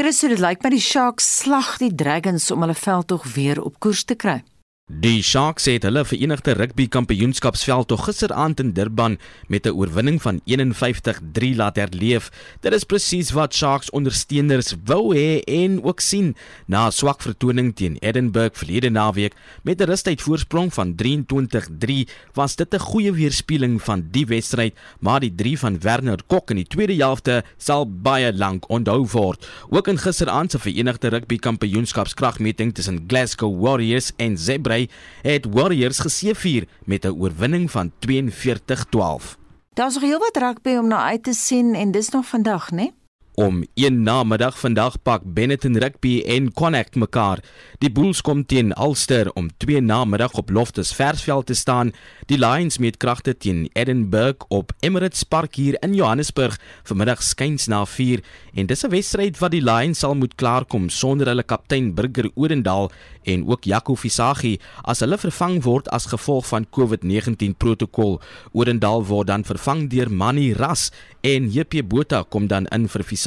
[0.00, 4.08] Christo, dit lyk my die Sharks slag die Dragons om hulle veldtog weer op koers
[4.08, 4.40] te kry.
[4.86, 9.18] Die Sharks het hulle Verenigde Rugby Kampioenskapsveld tog gisteraand in Durban
[9.48, 12.30] met 'n oorwinning van 51-3 laat herleef.
[12.60, 17.74] Dit is presies wat Sharks ondersteuners wou hê en ook sien na 'n swak vertoning
[17.74, 23.82] teen Edinburgh verlede naweek met 'n rustyd voorsprong van 23-3 was dit 'n goeie weerspieëling
[23.82, 28.32] van die wedstryd, maar die 3 van Werner Kok in die tweede helfte sal baie
[28.32, 29.48] lank onthou word.
[29.68, 34.88] Ook in gisteraand se Verenigde Rugby Kampioenskapskragmeting tussen Glasgow Warriors en Zebra Vry
[35.22, 39.38] het Warriors geseëvier met 'n oorwinning van 42-12.
[39.74, 42.76] Daar's nog heelwat rugby om na uit te sien en dis nog vandag, né?
[42.76, 42.92] Nee?
[43.36, 47.42] Om 1 namiddag vandag pak Benetton Rugby en Connect mekaar.
[47.78, 51.92] Die Bulls kom teen Ulster om 2 namiddag op Loftus Versveld te staan.
[52.32, 56.56] Die Lions meet kragte teen Edinburgh op Emirates Park hier in Johannesburg
[56.88, 58.22] vanmiddag skuins na 4
[58.54, 62.90] en dis 'n wedstryd wat die Lions sal moet klaarkom sonder hulle kaptein Burger Odendaal
[63.24, 68.20] en ook Jaco Visagi as hulle vervang word as gevolg van COVID-19 protokol.
[68.52, 73.25] Odendaal word dan vervang deur Manny Ras en JP Botha kom dan in vir Visagi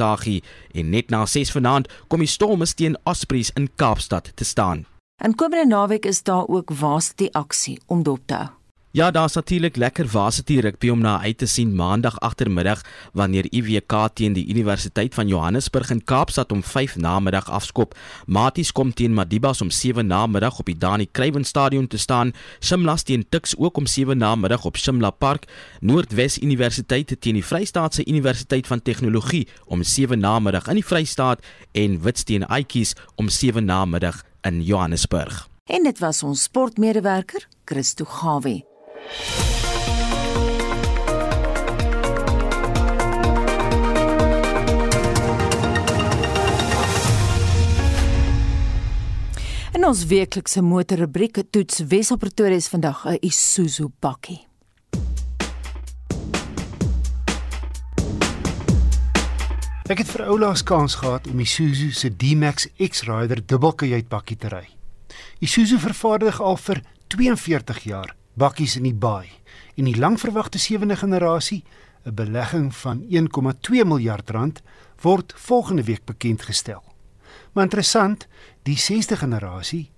[0.72, 4.86] en net na 6 vanaand kom die Stormers teen Ospreys in Kaapstad te staan.
[5.22, 8.59] En komende naweek is daar ook varsity aksie om dop te hou.
[8.92, 12.80] Ja, daar's natuurlik lekker varsity rugby om na uit te sien maandag agtermiddag
[13.12, 17.94] wanneer IWK teen die Universiteit van Johannesburg in Kaapstad om 5 namiddag afskop.
[18.26, 22.32] Maties kom teen Madibas om 7 namiddag op die Dani Kruiven Stadion te staan.
[22.60, 25.44] Shimla teen Tuks ook om 7 namiddag op Shimla Park.
[25.80, 32.02] Noordwes Universiteit teen die Vrystaatse Universiteit van Tegnologie om 7 namiddag in die Vrystaat en
[32.02, 35.48] Wits teen Aitjies om 7 namiddag in Johannesburg.
[35.64, 38.69] En dit was ons sportmedewerker, Christo Gawie.
[49.80, 54.46] In ons weeklikse motorrubriek toets Wesel Pretoria is vandag 'n Isuzu bakkie.
[59.88, 64.68] Ek het vir oulaas kans gehad om Isuzu se D-Max X-Rider dubbelkajuitbakkie te ry.
[65.40, 69.28] Isuzu vervaardig al vir 42 jaar bakkies in die baai
[69.76, 71.64] en die langverwagte sewende generasie,
[72.04, 74.62] 'n belegging van 1,2 miljard rand,
[75.00, 76.82] word volgende week bekend gestel.
[77.52, 78.26] Maar interessant,
[78.62, 79.90] die 6de generasie,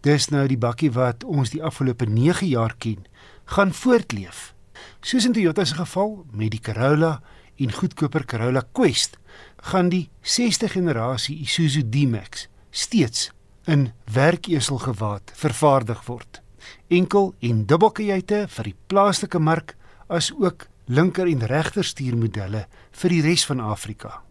[0.00, 3.04] dis nou die bakkie wat ons die afgelope 9 jaar ken,
[3.44, 4.54] gaan voortleef.
[5.00, 7.20] Soos in Toyota se geval met die Corolla
[7.56, 9.18] en goedkoper Corolla Quest,
[9.56, 13.30] gaan die 6de generasie Isuzu D-Max steeds
[13.64, 16.42] in werkeselgewaad vervaardig word
[16.88, 19.76] enkel en dubbelkajuite vir die plaaslike mark
[20.08, 22.66] as ook linker en regter stuurmodelle
[23.00, 24.22] vir die res van Afrika.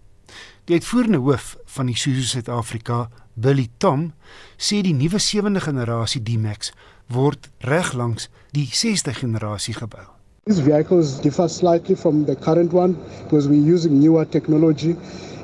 [0.66, 4.14] Die uitvoerende hoof van die Isuzu Suid-Afrika, Billy Tom,
[4.58, 6.72] sê die nuwe sewende generasie D-Max
[7.14, 10.08] word reg langs die 6de generasie gebou.
[10.46, 14.96] These vehicles differ slightly from the current one because we're using newer technology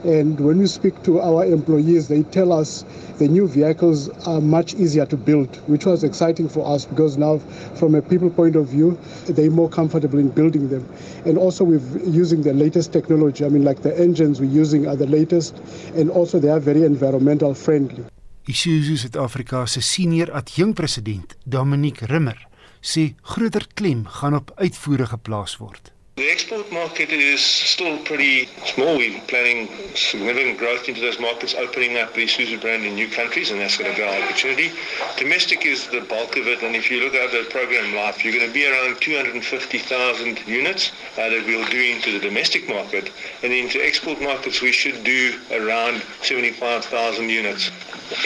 [0.04, 2.84] And when we speak to our employees, they tell us
[3.20, 7.38] the new vehicles are much easier to build, which was exciting for us because now,
[7.76, 8.98] from a people point of view,
[9.28, 10.88] they're more comfortable in building them.
[11.26, 13.46] And also, we're using the latest technology.
[13.46, 15.62] I mean, like the engines we're using are the latest,
[15.96, 18.04] and also they are very environmental friendly.
[18.48, 22.40] Isuzu Suid-Afrika se senior adjunkpresident, Dominique Rimmer,
[22.82, 25.94] sê groter klem gaan op uitvoere geplaas word.
[26.22, 28.96] The export market is still pretty small.
[28.96, 33.50] We're planning significant growth into those markets, opening up the Isuzu brand in new countries,
[33.50, 34.70] and that's going to grow opportunity.
[35.18, 38.36] Domestic is the bulk of it, and if you look at the program life, you're
[38.36, 43.10] going to be around 250,000 units uh, that we'll do into the domestic market,
[43.42, 47.72] and into export markets we should do around 75,000 units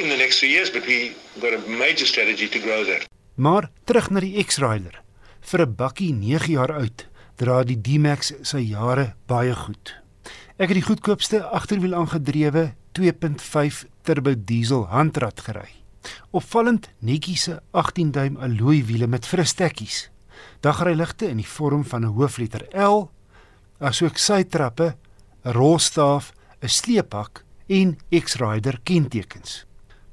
[0.01, 0.69] in the next three years.
[0.69, 3.07] But we've got a major strategy to grow that.
[3.35, 5.01] Maar terug na die X-Rider.
[5.39, 9.93] Vir 'n bakkie 9 jaar oud dra die D-Max sy jare baie goed.
[10.55, 15.67] Ek het die goedkoopste agterwiel aangedrewe 2.5 turbo diesel handrat gery.
[16.31, 20.09] Opvallend netjiese 18 duim alloy wiele met frustekkies.
[20.63, 23.09] Dagryligte in die vorm van 'n hoofletter L,
[23.79, 24.95] asook sytrappe,
[25.43, 26.31] 'n rolstaaf,
[26.61, 29.65] 'n sleephak en X-Rider kentekens.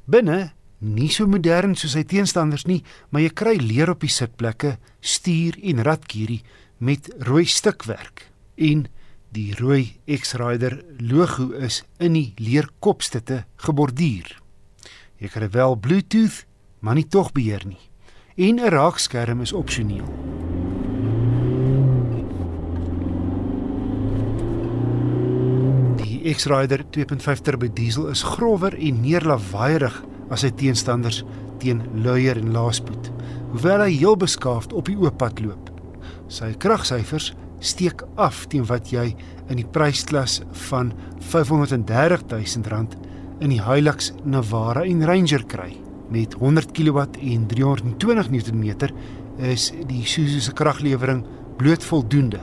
[0.05, 4.79] Binne nie so modern soos sy teenstanders nie, maar jy kry leer op die sitplekke,
[5.01, 6.43] stuur en radkierie
[6.83, 8.31] met rooi stukwerk.
[8.55, 8.87] En
[9.31, 14.33] die rooi X-Rider logo is in die leerkopstitte geborduur.
[15.23, 16.43] Jy kry wel Bluetooth,
[16.83, 17.81] maar nie tog beheer nie.
[18.35, 20.09] En 'n raakskerm is opsioneel.
[26.03, 31.23] Die X-Rider 2.5 turbo diesel is grower en meer lawaaierig as sy teenstanders
[31.59, 33.13] teen luier en laaspoed,
[33.51, 35.72] hoewel hy heel beskaafd op die oop pad loop.
[36.33, 39.11] Sy kragsyfers steek af teen wat jy
[39.53, 40.39] in die prysklas
[40.71, 42.87] van R530 000
[43.45, 45.75] in die Hilux Navara en Ranger kry.
[46.13, 48.65] Met 100 kW en 320 Nm
[49.45, 51.21] is die Isuzu se kraglewering
[51.61, 52.41] bloot voldoende.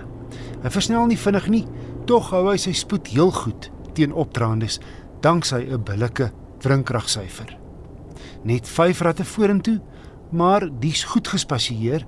[0.61, 1.65] Hy versnel nie vinnig nie,
[2.05, 4.77] tog hou hy sy spoed heel goed teen opdraandes
[5.25, 6.29] danksy 'n billike
[6.61, 7.57] wrinkragsyfer.
[8.43, 9.81] Net 5 ratte vorentoe,
[10.31, 12.05] maar dis goed gespasieer.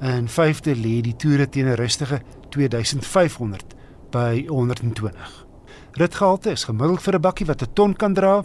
[0.00, 3.74] In vyfde lê die toere teen 'n rustige 2500
[4.10, 5.46] by 120.
[5.92, 8.44] Ritgehalte is gemiddeld vir 'n bakkie wat 'n ton kan dra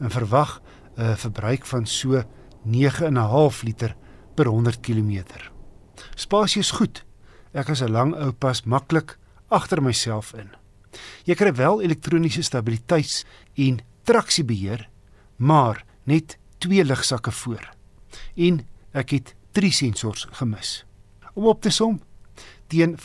[0.00, 0.62] en verwag
[0.96, 2.22] 'n verbruik van so
[2.62, 3.96] 9.5 liter
[4.34, 5.24] per 100 km.
[6.14, 7.04] Spasie is goed.
[7.52, 9.18] Ek is 'n lang ou pas maklik
[9.48, 10.50] agter myself in.
[11.24, 13.24] Jy kry wel elektroniese stabiliteits-
[13.54, 14.88] en traksiebeheer,
[15.36, 17.74] maar net twee ligsakke voor.
[18.36, 20.84] En ek het drie sensors gemis.
[21.34, 22.00] Om op te som,
[22.66, 23.02] teen R528700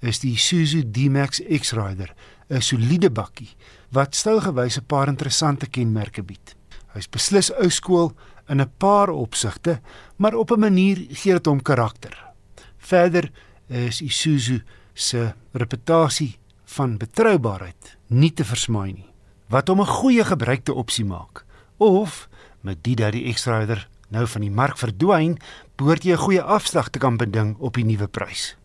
[0.00, 2.14] is die Isuzu D-Max X-Rider
[2.48, 3.56] 'n soliede bakkie
[3.92, 6.56] wat stylgewys 'n paar interessante kenmerke bied.
[6.94, 8.12] Hy's beslis ou skool
[8.48, 9.80] in 'n paar opsigte,
[10.16, 12.32] maar op 'n manier gee dit hom karakter.
[12.78, 13.30] Verder
[13.66, 14.62] is Isuzu
[14.94, 19.12] se reputasie van betroubaarheid nie te versmaai nie,
[19.48, 21.44] wat hom 'n goeie gebruikte opsie maak.
[21.76, 22.27] Of
[22.60, 25.38] met die dat die X-Rider nou van die mark verdwyn,
[25.76, 28.56] behoort jy 'n goeie afslag te kan beding op die nuwe prys.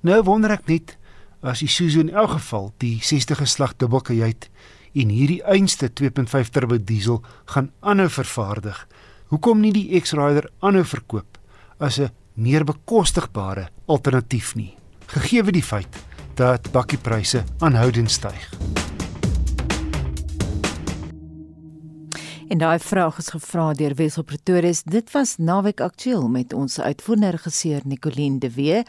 [0.00, 0.96] Nou wonder ek net
[1.42, 4.48] as Isuzu in elk geval die 60 geslag dubbelkajuit
[4.94, 8.86] en hierdie einste 2.5 turbo diesel gaan aanhou vervaardig.
[9.30, 11.38] Hoekom nie die X-Rider aanhou verkoop
[11.78, 14.76] as 'n meer bekostigbare alternatief nie?
[15.06, 15.96] Gegee die feit
[16.34, 18.79] dat bakkiepryse aanhoudend styg.
[22.50, 24.80] En daai vraag is gevra deur Wessel Pretorius.
[24.82, 28.80] Dit was naweek aktueel met ons uitvoerende regisseur Nicoline de Wee.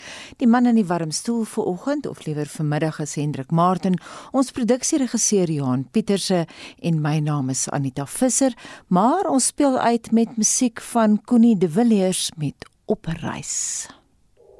[0.42, 4.00] Die man in die warm stoel vir oggend of liewer vanmiddag is Hendrik Martin.
[4.32, 6.48] Ons produksieregisseur Johan Pieterse
[6.82, 8.58] en my naam is Anita Visser,
[8.88, 13.88] maar ons speel uit met musiek van Connie de Villiers met Opreis.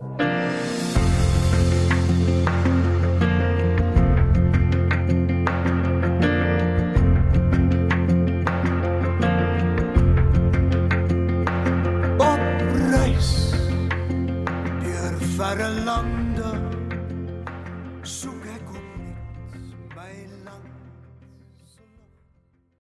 [0.02, 0.71] thank you
[15.58, 16.21] not